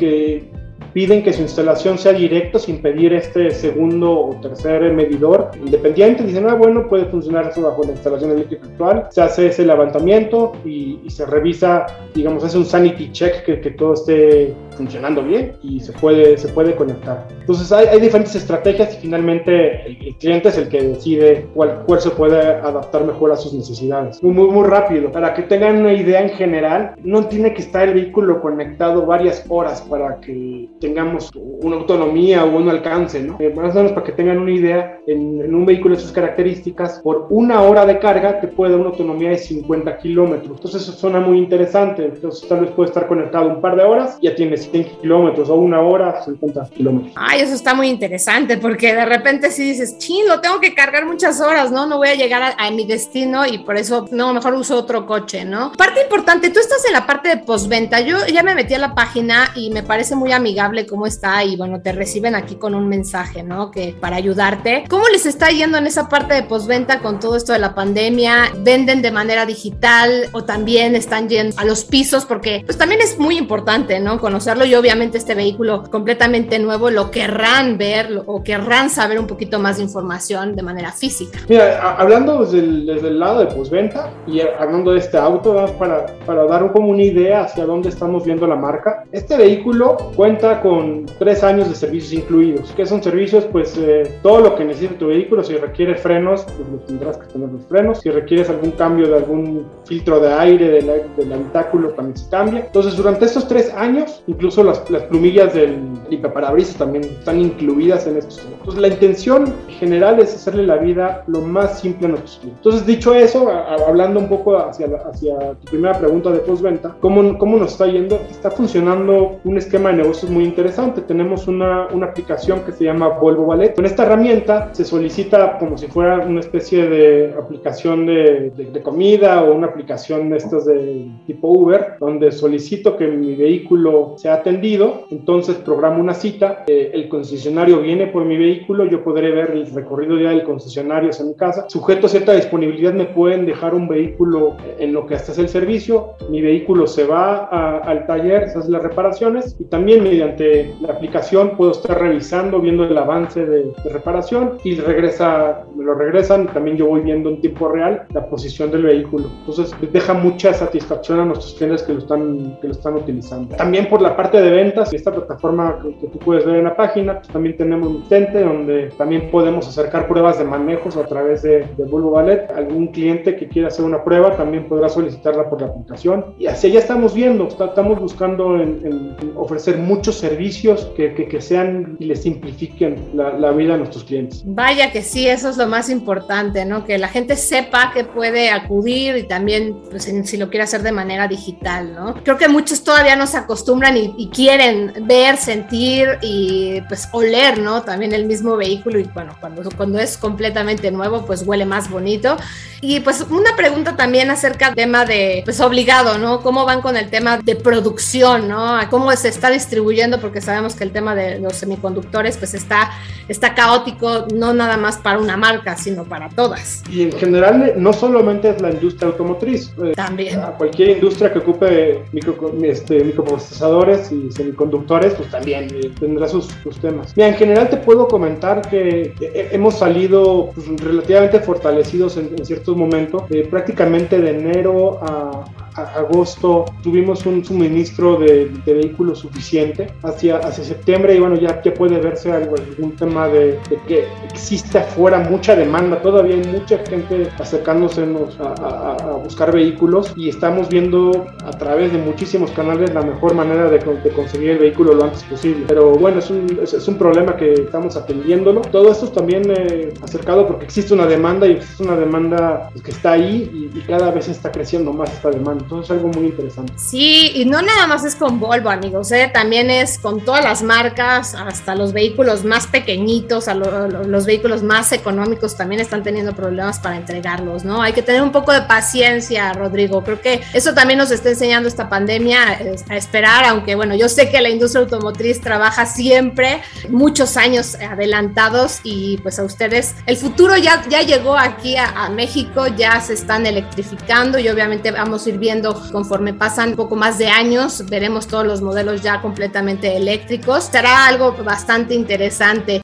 que 0.00 0.50
piden 0.92 1.22
que 1.22 1.32
su 1.32 1.42
instalación 1.42 1.98
sea 1.98 2.12
directa 2.12 2.58
sin 2.58 2.82
pedir 2.82 3.12
este 3.12 3.50
segundo 3.52 4.10
o 4.12 4.40
tercer 4.40 4.92
medidor 4.92 5.50
independiente. 5.64 6.24
Dicen, 6.24 6.48
ah, 6.48 6.54
bueno, 6.54 6.88
puede 6.88 7.04
funcionar 7.06 7.48
eso 7.48 7.62
bajo 7.62 7.84
la 7.84 7.92
instalación 7.92 8.32
eléctrica 8.32 8.66
actual. 8.66 9.06
Se 9.10 9.22
hace 9.22 9.46
ese 9.46 9.64
levantamiento 9.64 10.52
y, 10.64 10.98
se 11.08 11.26
revisa, 11.26 11.86
digamos, 12.14 12.42
hace 12.44 12.58
un 12.58 12.64
sanity 12.64 13.12
check 13.12 13.44
que, 13.44 13.60
que, 13.60 13.70
todo 13.70 13.94
esté 13.94 14.54
funcionando 14.80 15.22
bien 15.22 15.52
y 15.62 15.78
se 15.80 15.92
puede, 15.92 16.38
se 16.38 16.48
puede 16.48 16.74
conectar. 16.74 17.28
Entonces 17.38 17.70
hay, 17.70 17.86
hay 17.88 18.00
diferentes 18.00 18.34
estrategias 18.34 18.94
y 18.94 19.00
finalmente 19.00 19.86
el, 19.86 20.16
cliente 20.16 20.48
es 20.48 20.56
el 20.56 20.68
que 20.68 20.82
decide 20.82 21.46
cuál, 21.54 21.82
cuál 21.86 22.00
se 22.00 22.10
puede 22.10 22.40
adaptar 22.40 23.04
mejor 23.04 23.30
a 23.30 23.36
sus 23.36 23.52
necesidades. 23.52 24.22
Muy, 24.22 24.32
muy, 24.32 24.48
muy 24.48 24.64
rápido. 24.66 25.12
Para 25.12 25.34
que 25.34 25.42
tengan 25.42 25.80
una 25.80 25.92
idea 25.92 26.22
en 26.22 26.30
general, 26.30 26.94
no 27.02 27.26
tiene 27.26 27.52
que 27.52 27.60
estar 27.60 27.88
el 27.88 27.94
vehículo 27.94 28.40
conectado 28.40 29.04
varias 29.04 29.44
horas 29.50 29.82
para 29.82 30.18
que 30.20 30.70
tengamos 30.80 31.30
una 31.34 31.76
autonomía 31.76 32.44
o 32.44 32.56
un 32.56 32.70
alcance, 32.70 33.22
¿no? 33.22 33.36
Eh, 33.38 33.52
más 33.54 33.74
o 33.74 33.78
menos 33.78 33.92
para 33.92 34.06
que 34.06 34.12
tengan 34.12 34.38
una 34.38 34.52
idea, 34.52 34.98
en, 35.06 35.54
un 35.54 35.66
vehículo 35.66 35.94
de 35.94 36.00
sus 36.00 36.12
características, 36.12 37.00
por 37.00 37.26
una 37.28 37.60
hora 37.62 37.84
de 37.84 37.98
carga 37.98 38.40
te 38.40 38.48
puede 38.48 38.72
dar 38.72 38.80
una 38.80 38.90
autonomía 38.90 39.30
de 39.30 39.38
50 39.38 39.98
kilómetros. 39.98 40.56
Entonces 40.56 40.82
eso 40.82 40.92
suena 40.92 41.20
muy 41.20 41.36
interesante. 41.36 42.06
Entonces 42.06 42.48
tal 42.48 42.60
vez 42.60 42.70
puede 42.70 42.88
estar 42.88 43.06
conectado 43.06 43.48
un 43.48 43.60
par 43.60 43.76
de 43.76 43.82
horas, 43.82 44.18
ya 44.22 44.34
tiene 44.34 44.56
100 44.70 45.00
kilómetros 45.00 45.48
o 45.48 45.54
una 45.54 45.80
hora, 45.80 46.22
50 46.24 46.70
kilómetros. 46.70 47.12
Ay, 47.16 47.40
eso 47.40 47.54
está 47.54 47.74
muy 47.74 47.88
interesante 47.88 48.56
porque 48.56 48.94
de 48.94 49.04
repente 49.04 49.50
si 49.50 49.64
dices, 49.64 49.98
ching, 49.98 50.26
lo 50.26 50.40
tengo 50.40 50.60
que 50.60 50.74
cargar 50.74 51.06
muchas 51.06 51.40
horas, 51.40 51.70
¿no? 51.70 51.86
No 51.86 51.98
voy 51.98 52.08
a 52.08 52.14
llegar 52.14 52.42
a, 52.42 52.54
a 52.58 52.70
mi 52.70 52.86
destino 52.86 53.46
y 53.46 53.58
por 53.58 53.76
eso, 53.76 54.06
no, 54.10 54.32
mejor 54.32 54.54
uso 54.54 54.76
otro 54.76 55.06
coche, 55.06 55.44
¿no? 55.44 55.72
Parte 55.72 56.02
importante, 56.02 56.50
tú 56.50 56.60
estás 56.60 56.84
en 56.86 56.92
la 56.92 57.06
parte 57.06 57.28
de 57.28 57.36
postventa. 57.38 58.00
Yo 58.00 58.18
ya 58.26 58.42
me 58.42 58.54
metí 58.54 58.74
a 58.74 58.78
la 58.78 58.94
página 58.94 59.50
y 59.54 59.70
me 59.70 59.82
parece 59.82 60.14
muy 60.14 60.32
amigable 60.32 60.86
cómo 60.86 61.06
está 61.06 61.44
y 61.44 61.56
bueno, 61.56 61.80
te 61.80 61.92
reciben 61.92 62.34
aquí 62.34 62.56
con 62.56 62.74
un 62.74 62.88
mensaje, 62.88 63.42
¿no? 63.42 63.70
Que 63.70 63.94
para 63.98 64.16
ayudarte. 64.16 64.84
¿Cómo 64.88 65.08
les 65.08 65.26
está 65.26 65.48
yendo 65.48 65.78
en 65.78 65.86
esa 65.86 66.08
parte 66.08 66.34
de 66.34 66.42
postventa 66.42 67.00
con 67.00 67.20
todo 67.20 67.36
esto 67.36 67.52
de 67.52 67.58
la 67.58 67.74
pandemia? 67.74 68.52
¿Venden 68.58 69.02
de 69.02 69.10
manera 69.10 69.46
digital 69.46 70.28
o 70.32 70.44
también 70.44 70.94
están 70.94 71.28
yendo 71.28 71.58
a 71.58 71.64
los 71.64 71.84
pisos? 71.84 72.24
Porque 72.24 72.62
pues 72.64 72.78
también 72.78 73.00
es 73.00 73.18
muy 73.18 73.36
importante, 73.36 74.00
¿no? 74.00 74.20
Y 74.64 74.74
obviamente 74.74 75.18
este 75.18 75.34
vehículo 75.34 75.84
completamente 75.90 76.58
nuevo 76.58 76.90
lo 76.90 77.10
querrán 77.10 77.78
ver 77.78 78.22
o 78.26 78.42
querrán 78.42 78.90
saber 78.90 79.18
un 79.18 79.26
poquito 79.26 79.58
más 79.58 79.78
de 79.78 79.84
información 79.84 80.54
de 80.54 80.62
manera 80.62 80.92
física. 80.92 81.40
Mira, 81.48 81.96
hablando 81.96 82.44
desde 82.44 82.58
el, 82.58 82.86
desde 82.86 83.08
el 83.08 83.18
lado 83.18 83.40
de 83.40 83.46
postventa 83.46 84.10
y 84.26 84.40
hablando 84.40 84.92
de 84.92 84.98
este 84.98 85.16
auto, 85.16 85.66
para, 85.78 86.06
para 86.26 86.44
dar 86.44 86.72
como 86.72 86.88
una 86.88 87.02
idea 87.02 87.42
hacia 87.42 87.64
dónde 87.64 87.88
estamos 87.88 88.24
viendo 88.24 88.46
la 88.46 88.56
marca, 88.56 89.04
este 89.12 89.36
vehículo 89.36 89.96
cuenta 90.14 90.60
con 90.60 91.06
tres 91.18 91.42
años 91.42 91.68
de 91.68 91.74
servicios 91.74 92.12
incluidos. 92.12 92.72
¿Qué 92.76 92.86
son 92.86 93.02
servicios? 93.02 93.44
Pues 93.50 93.76
eh, 93.78 94.18
todo 94.22 94.40
lo 94.40 94.56
que 94.56 94.64
necesita 94.64 94.98
tu 94.98 95.08
vehículo. 95.08 95.42
Si 95.42 95.56
requiere 95.56 95.94
frenos, 95.96 96.44
pues 96.44 96.68
lo 96.68 96.78
tendrás 96.78 97.18
que 97.18 97.26
tener 97.26 97.48
los 97.48 97.66
frenos. 97.66 98.00
Si 98.00 98.10
requieres 98.10 98.48
algún 98.50 98.72
cambio 98.72 99.08
de 99.08 99.16
algún 99.16 99.66
filtro 99.84 100.20
de 100.20 100.32
aire 100.32 100.68
del, 100.68 101.32
habitáculo, 101.32 101.90
también 101.90 102.16
se 102.16 102.28
cambia. 102.30 102.60
Entonces, 102.66 102.96
durante 102.96 103.24
estos 103.24 103.48
tres 103.48 103.72
años, 103.74 104.22
incluso 104.40 104.64
las, 104.64 104.88
las 104.90 105.02
plumillas 105.02 105.52
del 105.52 105.90
limpiaparabrisas 106.08 106.76
también 106.76 107.04
están 107.04 107.40
incluidas 107.40 108.06
en 108.06 108.16
estos. 108.16 108.40
Entonces, 108.50 108.80
la 108.80 108.88
intención 108.88 109.52
general 109.68 110.18
es 110.18 110.34
hacerle 110.34 110.66
la 110.66 110.76
vida 110.76 111.24
lo 111.26 111.40
más 111.42 111.80
simple 111.80 112.06
a 112.06 112.10
nuestros 112.10 112.38
clientes. 112.38 112.58
Entonces, 112.64 112.86
dicho 112.86 113.14
eso, 113.14 113.50
hablando 113.50 114.18
un 114.20 114.28
poco 114.28 114.56
hacia, 114.58 114.86
hacia 115.10 115.52
tu 115.54 115.70
primera 115.70 115.98
pregunta 115.98 116.30
de 116.30 116.40
postventa, 116.40 116.96
¿cómo, 117.00 117.38
¿cómo 117.38 117.58
nos 117.58 117.72
está 117.72 117.86
yendo? 117.86 118.16
Está 118.30 118.50
funcionando 118.50 119.38
un 119.44 119.58
esquema 119.58 119.90
de 119.90 119.96
negocios 119.96 120.30
muy 120.30 120.44
interesante. 120.44 121.02
Tenemos 121.02 121.46
una, 121.46 121.88
una 121.88 122.06
aplicación 122.06 122.60
que 122.60 122.72
se 122.72 122.84
llama 122.84 123.08
Volvo 123.08 123.46
Ballet. 123.46 123.74
Con 123.74 123.86
esta 123.86 124.04
herramienta 124.04 124.70
se 124.72 124.84
solicita 124.84 125.58
como 125.58 125.78
si 125.78 125.86
fuera 125.86 126.18
una 126.26 126.40
especie 126.40 126.88
de 126.88 127.34
aplicación 127.38 128.06
de, 128.06 128.50
de, 128.50 128.82
comida 128.82 129.42
o 129.42 129.54
una 129.54 129.68
aplicación 129.68 130.30
de 130.30 130.38
estas 130.38 130.64
de 130.64 131.10
tipo 131.26 131.48
Uber, 131.48 131.96
donde 132.00 132.32
solicito 132.32 132.96
que 132.96 133.06
mi 133.06 133.34
vehículo 133.36 134.14
sea 134.16 134.29
atendido. 134.34 135.04
Entonces 135.10 135.56
programo 135.56 136.00
una 136.00 136.14
cita, 136.14 136.64
eh, 136.66 136.90
el 136.94 137.08
concesionario 137.08 137.80
viene 137.80 138.06
por 138.06 138.24
mi 138.24 138.36
vehículo, 138.36 138.84
yo 138.84 139.02
podré 139.02 139.30
ver 139.30 139.50
el 139.50 139.66
recorrido 139.72 140.18
ya 140.18 140.30
del 140.30 140.44
concesionario 140.44 141.10
hacia 141.10 141.24
mi 141.24 141.34
casa. 141.34 141.66
Sujeto 141.68 142.06
a 142.06 142.08
cierta 142.08 142.32
disponibilidad 142.32 142.92
me 142.92 143.06
pueden 143.06 143.46
dejar 143.46 143.74
un 143.74 143.88
vehículo 143.88 144.56
en 144.78 144.92
lo 144.92 145.06
que 145.06 145.14
hasta 145.14 145.32
es 145.32 145.38
el 145.38 145.48
servicio. 145.48 146.14
Mi 146.28 146.40
vehículo 146.40 146.86
se 146.86 147.04
va 147.04 147.46
al 147.78 148.06
taller, 148.06 148.48
se 148.48 148.58
hacen 148.58 148.72
las 148.72 148.82
reparaciones 148.82 149.56
y 149.58 149.64
también 149.64 150.02
mediante 150.02 150.74
la 150.80 150.94
aplicación 150.94 151.56
puedo 151.56 151.72
estar 151.72 152.00
revisando, 152.00 152.60
viendo 152.60 152.84
el 152.84 152.96
avance 152.96 153.44
de, 153.44 153.72
reparación 153.84 154.58
y 154.64 154.76
regresa, 154.76 155.64
me 155.74 155.84
lo 155.84 155.94
regresan. 155.94 156.46
También 156.48 156.76
yo 156.76 156.86
voy 156.86 157.00
viendo 157.00 157.30
en 157.30 157.40
tiempo 157.40 157.68
real 157.68 158.06
la 158.12 158.26
posición 158.26 158.70
del 158.70 158.84
vehículo. 158.84 159.26
Entonces 159.40 159.74
deja 159.92 160.14
mucha 160.14 160.52
satisfacción 160.54 161.20
a 161.20 161.24
nuestros 161.24 161.54
clientes 161.54 161.82
que 161.82 161.92
lo 161.92 161.98
están, 161.98 162.58
que 162.60 162.68
lo 162.68 162.72
están 162.72 162.94
utilizando. 162.94 163.56
También 163.56 163.88
por 163.88 164.00
la 164.02 164.16
parte 164.22 164.40
de 164.40 164.50
ventas, 164.50 164.92
esta 164.92 165.12
plataforma 165.12 165.78
que, 166.00 166.08
tú 166.08 166.18
puedes 166.18 166.44
ver 166.44 166.56
en 166.56 166.64
la 166.64 166.76
página, 166.76 167.18
pues 167.18 167.28
también 167.28 167.56
tenemos 167.56 167.88
un 167.88 168.08
tente 168.08 168.40
donde 168.40 168.90
también 168.98 169.30
podemos 169.30 169.68
acercar 169.68 170.08
pruebas 170.08 170.38
de 170.38 170.44
manejos 170.44 170.96
a 170.96 171.04
través 171.04 171.42
de, 171.42 171.66
de 171.76 171.84
Volvo 171.84 172.12
Ballet. 172.12 172.50
Algún 172.56 172.88
cliente 172.88 173.36
que 173.36 173.48
quiera 173.48 173.68
hacer 173.68 173.84
una 173.84 174.02
prueba 174.02 174.36
también 174.36 174.66
podrá 174.68 174.88
solicitarla 174.88 175.48
por 175.48 175.60
la 175.60 175.68
aplicación. 175.68 176.34
Y 176.38 176.46
así 176.46 176.70
ya 176.70 176.80
estamos 176.80 177.14
viendo, 177.14 177.46
estamos 177.48 178.00
buscando 178.00 178.56
en, 178.56 178.80
en 179.20 179.32
ofrecer 179.36 179.78
muchos 179.78 180.16
servicios 180.16 180.40
servicios 180.40 180.90
que, 180.96 181.14
que, 181.14 181.40
sean 181.40 181.96
y 181.98 182.06
les 182.06 182.22
simplifiquen 182.22 183.10
la, 183.14 183.32
la, 183.32 183.50
vida 183.52 183.74
a 183.74 183.76
nuestros 183.76 184.04
clientes. 184.04 184.42
Vaya 184.46 184.90
que 184.90 185.02
sí, 185.02 185.26
eso 185.26 185.48
es 185.50 185.56
lo 185.56 185.66
más 185.66 185.90
importante, 185.90 186.64
¿no? 186.64 186.84
Que 186.84 186.98
la 186.98 187.08
gente 187.08 187.36
sepa 187.36 187.90
que 187.92 188.04
puede 188.04 188.50
acudir 188.50 189.16
y 189.16 189.24
también, 189.24 189.82
pues, 189.90 190.04
si 190.24 190.36
lo 190.36 190.48
quiere 190.48 190.64
hacer 190.64 190.82
de 190.82 190.92
manera 190.92 191.28
digital, 191.28 191.94
¿no? 191.94 192.14
Creo 192.22 192.38
que 192.38 192.48
muchos 192.48 192.82
todavía 192.84 193.16
no 193.16 193.26
se 193.26 193.36
acostumbran 193.36 193.96
y, 193.96 194.09
y, 194.16 194.28
quieren 194.28 194.92
ver, 195.06 195.36
sentir 195.36 196.18
y, 196.22 196.80
pues, 196.82 197.08
oler, 197.12 197.58
¿no? 197.58 197.82
También 197.82 198.12
el 198.12 198.24
mismo 198.24 198.56
vehículo 198.56 198.98
y, 198.98 199.04
bueno, 199.04 199.36
cuando, 199.40 199.68
cuando 199.76 199.98
es 199.98 200.16
completamente 200.16 200.90
nuevo, 200.90 201.24
pues, 201.26 201.42
huele 201.46 201.66
más 201.66 201.90
bonito. 201.90 202.36
Y, 202.80 203.00
pues, 203.00 203.26
una 203.30 203.54
pregunta 203.56 203.96
también 203.96 204.30
acerca 204.30 204.66
del 204.66 204.76
tema 204.76 205.04
de, 205.04 205.42
pues, 205.44 205.60
obligado, 205.60 206.18
¿no? 206.18 206.40
¿Cómo 206.40 206.64
van 206.64 206.80
con 206.80 206.96
el 206.96 207.10
tema 207.10 207.38
de 207.38 207.56
producción, 207.56 208.48
¿no? 208.48 208.78
¿Cómo 208.88 209.10
se 209.12 209.28
está 209.28 209.50
distribuyendo? 209.50 209.90
porque 210.20 210.40
sabemos 210.40 210.74
que 210.74 210.84
el 210.84 210.92
tema 210.92 211.14
de 211.14 211.38
los 211.38 211.56
semiconductores 211.56 212.36
pues 212.36 212.54
está, 212.54 212.90
está 213.28 213.54
caótico, 213.54 214.26
no 214.34 214.54
nada 214.54 214.76
más 214.76 214.98
para 214.98 215.18
una 215.18 215.36
marca, 215.36 215.76
sino 215.76 216.04
para 216.04 216.28
todas. 216.28 216.82
Y 216.90 217.02
en 217.02 217.12
general 217.12 217.74
no 217.76 217.92
solamente 217.92 218.50
es 218.50 218.60
la 218.60 218.70
industria 218.70 219.08
automotriz, 219.08 219.72
eh, 219.82 219.92
también. 219.94 220.40
cualquier 220.56 220.90
industria 220.90 221.32
que 221.32 221.40
ocupe 221.40 222.04
micro, 222.12 222.54
este, 222.62 223.04
microprocesadores 223.04 223.99
y 224.12 224.30
semiconductores, 224.30 225.14
pues 225.14 225.30
también 225.30 225.68
eh, 225.74 225.90
tendrá 225.98 226.26
sus, 226.26 226.48
temas. 226.80 227.16
Mira, 227.16 227.28
en 227.28 227.34
general 227.34 227.68
te 227.68 227.76
puedo 227.76 228.08
comentar 228.08 228.62
que 228.68 229.14
eh, 229.20 229.48
hemos 229.52 229.74
salido 229.74 230.50
pues, 230.54 230.66
relativamente 230.80 231.40
fortalecidos 231.40 232.16
en, 232.16 232.44
ciertos 232.44 232.76
momentos, 232.76 233.24
prácticamente 233.50 234.20
de 234.20 234.30
enero 234.30 234.98
a 235.02 235.44
agosto 235.82 236.66
tuvimos 236.82 237.26
un 237.26 237.44
suministro 237.44 238.16
de, 238.16 238.50
vehículos 238.66 239.20
suficiente. 239.20 239.92
Hacia, 240.02 240.38
hacia 240.38 240.64
septiembre, 240.64 241.14
y 241.14 241.20
bueno, 241.20 241.36
ya, 241.36 241.60
ya 241.62 241.74
puede 241.74 241.98
verse 242.00 242.30
algo, 242.32 242.56
algún 242.56 242.92
tema 242.96 243.28
de, 243.28 243.58
que 243.86 244.06
existe 244.32 244.78
afuera 244.78 245.18
mucha 245.18 245.54
demanda. 245.56 246.00
Todavía 246.00 246.36
hay 246.36 246.46
mucha 246.46 246.78
gente 246.78 247.28
acercándose 247.38 248.04
a, 248.40 248.92
a, 248.92 249.12
buscar 249.16 249.52
vehículos 249.52 250.12
y 250.16 250.28
estamos 250.28 250.68
viendo 250.68 251.26
a 251.44 251.50
través 251.50 251.92
de 251.92 251.98
muchísimos 251.98 252.50
canales 252.52 252.94
la 252.94 253.02
mejor 253.02 253.34
manera 253.34 253.68
de, 253.68 253.78
de 253.78 254.10
conseguir 254.10 254.50
el 254.50 254.58
vehículo 254.58 254.94
lo 254.94 255.04
antes 255.04 255.22
posible. 255.24 255.64
Pero 255.68 255.92
bueno, 255.92 256.18
es 256.18 256.30
un, 256.30 256.60
es, 256.62 256.88
un 256.88 256.96
problema 256.96 257.36
que 257.36 257.52
estamos 257.52 257.96
atendiéndolo. 257.96 258.60
Todo 258.62 258.90
esto 258.90 259.06
es 259.06 259.12
también 259.12 259.42
eh, 259.50 259.92
acercado 260.02 260.46
porque 260.46 260.64
existe 260.64 260.94
una 260.94 261.06
demanda 261.06 261.46
y 261.46 261.52
existe 261.52 261.82
una 261.82 261.96
demanda 261.96 262.68
pues, 262.72 262.82
que 262.84 262.90
está 262.90 263.12
ahí 263.12 263.50
y, 263.52 263.78
y 263.78 263.82
cada 263.82 264.10
vez 264.10 264.28
está 264.28 264.50
creciendo 264.50 264.92
más 264.92 265.12
esta 265.12 265.30
demanda. 265.30 265.64
Entonces 265.70 265.90
es 265.90 266.02
algo 266.02 266.08
muy 266.08 266.26
interesante. 266.30 266.72
Sí, 266.74 267.30
y 267.36 267.44
no 267.44 267.62
nada 267.62 267.86
más 267.86 268.04
es 268.04 268.16
con 268.16 268.40
Volvo, 268.40 268.70
amigos, 268.70 269.12
¿eh? 269.12 269.30
también 269.32 269.70
es 269.70 270.00
con 270.00 270.24
todas 270.24 270.42
las 270.42 270.64
marcas, 270.64 271.36
hasta 271.36 271.76
los 271.76 271.92
vehículos 271.92 272.44
más 272.44 272.66
pequeñitos, 272.66 273.46
a 273.46 273.54
los 273.54 274.26
vehículos 274.26 274.64
más 274.64 274.90
económicos 274.90 275.56
también 275.56 275.80
están 275.80 276.02
teniendo 276.02 276.34
problemas 276.34 276.80
para 276.80 276.96
entregarlos, 276.96 277.64
¿no? 277.64 277.82
Hay 277.82 277.92
que 277.92 278.02
tener 278.02 278.20
un 278.20 278.32
poco 278.32 278.52
de 278.52 278.62
paciencia, 278.62 279.52
Rodrigo. 279.52 280.02
Creo 280.02 280.20
que 280.20 280.40
eso 280.54 280.74
también 280.74 280.98
nos 280.98 281.12
está 281.12 281.28
enseñando 281.28 281.68
esta 281.68 281.88
pandemia 281.88 282.58
a 282.88 282.96
esperar, 282.96 283.44
aunque 283.44 283.76
bueno, 283.76 283.94
yo 283.94 284.08
sé 284.08 284.28
que 284.28 284.40
la 284.40 284.48
industria 284.48 284.82
automotriz 284.82 285.40
trabaja 285.40 285.86
siempre 285.86 286.62
muchos 286.88 287.36
años 287.36 287.76
adelantados 287.76 288.80
y 288.82 289.18
pues 289.18 289.38
a 289.38 289.44
ustedes 289.44 289.94
el 290.06 290.16
futuro 290.16 290.56
ya, 290.56 290.82
ya 290.88 291.02
llegó 291.02 291.38
aquí 291.38 291.76
a, 291.76 292.06
a 292.06 292.10
México, 292.10 292.66
ya 292.66 293.00
se 293.00 293.12
están 293.12 293.46
electrificando 293.46 294.36
y 294.40 294.48
obviamente 294.48 294.90
vamos 294.90 295.26
a 295.26 295.28
ir 295.28 295.38
viendo 295.38 295.59
conforme 295.92 296.34
pasan 296.34 296.70
un 296.70 296.76
poco 296.76 296.96
más 296.96 297.18
de 297.18 297.28
años, 297.28 297.84
veremos 297.88 298.26
todos 298.26 298.46
los 298.46 298.62
modelos 298.62 299.02
ya 299.02 299.20
completamente 299.20 299.96
eléctricos. 299.96 300.64
Será 300.64 301.06
algo 301.06 301.32
bastante 301.44 301.94
interesante. 301.94 302.82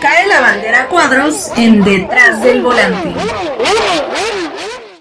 Cae 0.00 0.26
la 0.26 0.40
bandera 0.40 0.88
cuadros 0.88 1.50
en 1.56 1.82
detrás 1.82 2.42
del 2.42 2.62
volante. 2.62 3.14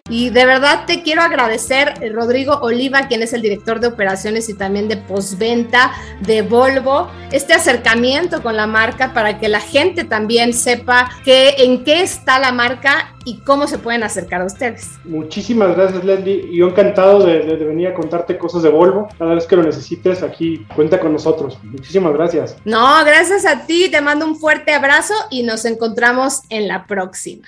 Y 0.07 0.29
de 0.29 0.45
verdad 0.45 0.85
te 0.85 1.01
quiero 1.01 1.23
agradecer, 1.23 1.95
eh, 1.99 2.11
Rodrigo 2.13 2.59
Oliva, 2.61 3.07
quien 3.07 3.23
es 3.23 3.33
el 3.33 3.41
director 3.41 3.79
de 3.79 3.87
operaciones 3.87 4.47
y 4.49 4.53
también 4.53 4.87
de 4.87 4.97
postventa 4.97 5.93
de 6.19 6.43
Volvo, 6.43 7.09
este 7.31 7.53
acercamiento 7.53 8.43
con 8.43 8.55
la 8.55 8.67
marca 8.67 9.15
para 9.15 9.39
que 9.39 9.49
la 9.49 9.59
gente 9.59 10.03
también 10.03 10.53
sepa 10.53 11.09
que, 11.23 11.55
en 11.57 11.83
qué 11.83 12.03
está 12.03 12.37
la 12.37 12.51
marca 12.51 13.15
y 13.25 13.37
cómo 13.37 13.65
se 13.65 13.79
pueden 13.79 14.03
acercar 14.03 14.41
a 14.41 14.45
ustedes. 14.45 14.91
Muchísimas 15.05 15.75
gracias, 15.75 16.05
Leslie. 16.05 16.55
Yo 16.55 16.67
encantado 16.67 17.25
de, 17.25 17.39
de, 17.39 17.65
venir 17.65 17.87
a 17.87 17.95
contarte 17.95 18.37
cosas 18.37 18.61
de 18.61 18.69
Volvo. 18.69 19.07
Cada 19.17 19.33
vez 19.33 19.47
que 19.47 19.55
lo 19.55 19.63
necesites, 19.63 20.21
aquí 20.21 20.67
cuenta 20.75 20.99
con 20.99 21.13
nosotros. 21.13 21.57
Muchísimas 21.63 22.13
gracias. 22.13 22.57
No, 22.63 23.03
gracias 23.03 23.43
a 23.47 23.65
ti. 23.65 23.89
Te 23.89 24.01
mando 24.01 24.27
un 24.27 24.35
fuerte 24.35 24.71
abrazo 24.71 25.15
y 25.31 25.41
nos 25.41 25.65
encontramos 25.65 26.41
en 26.49 26.67
la 26.67 26.85
próxima. 26.85 27.47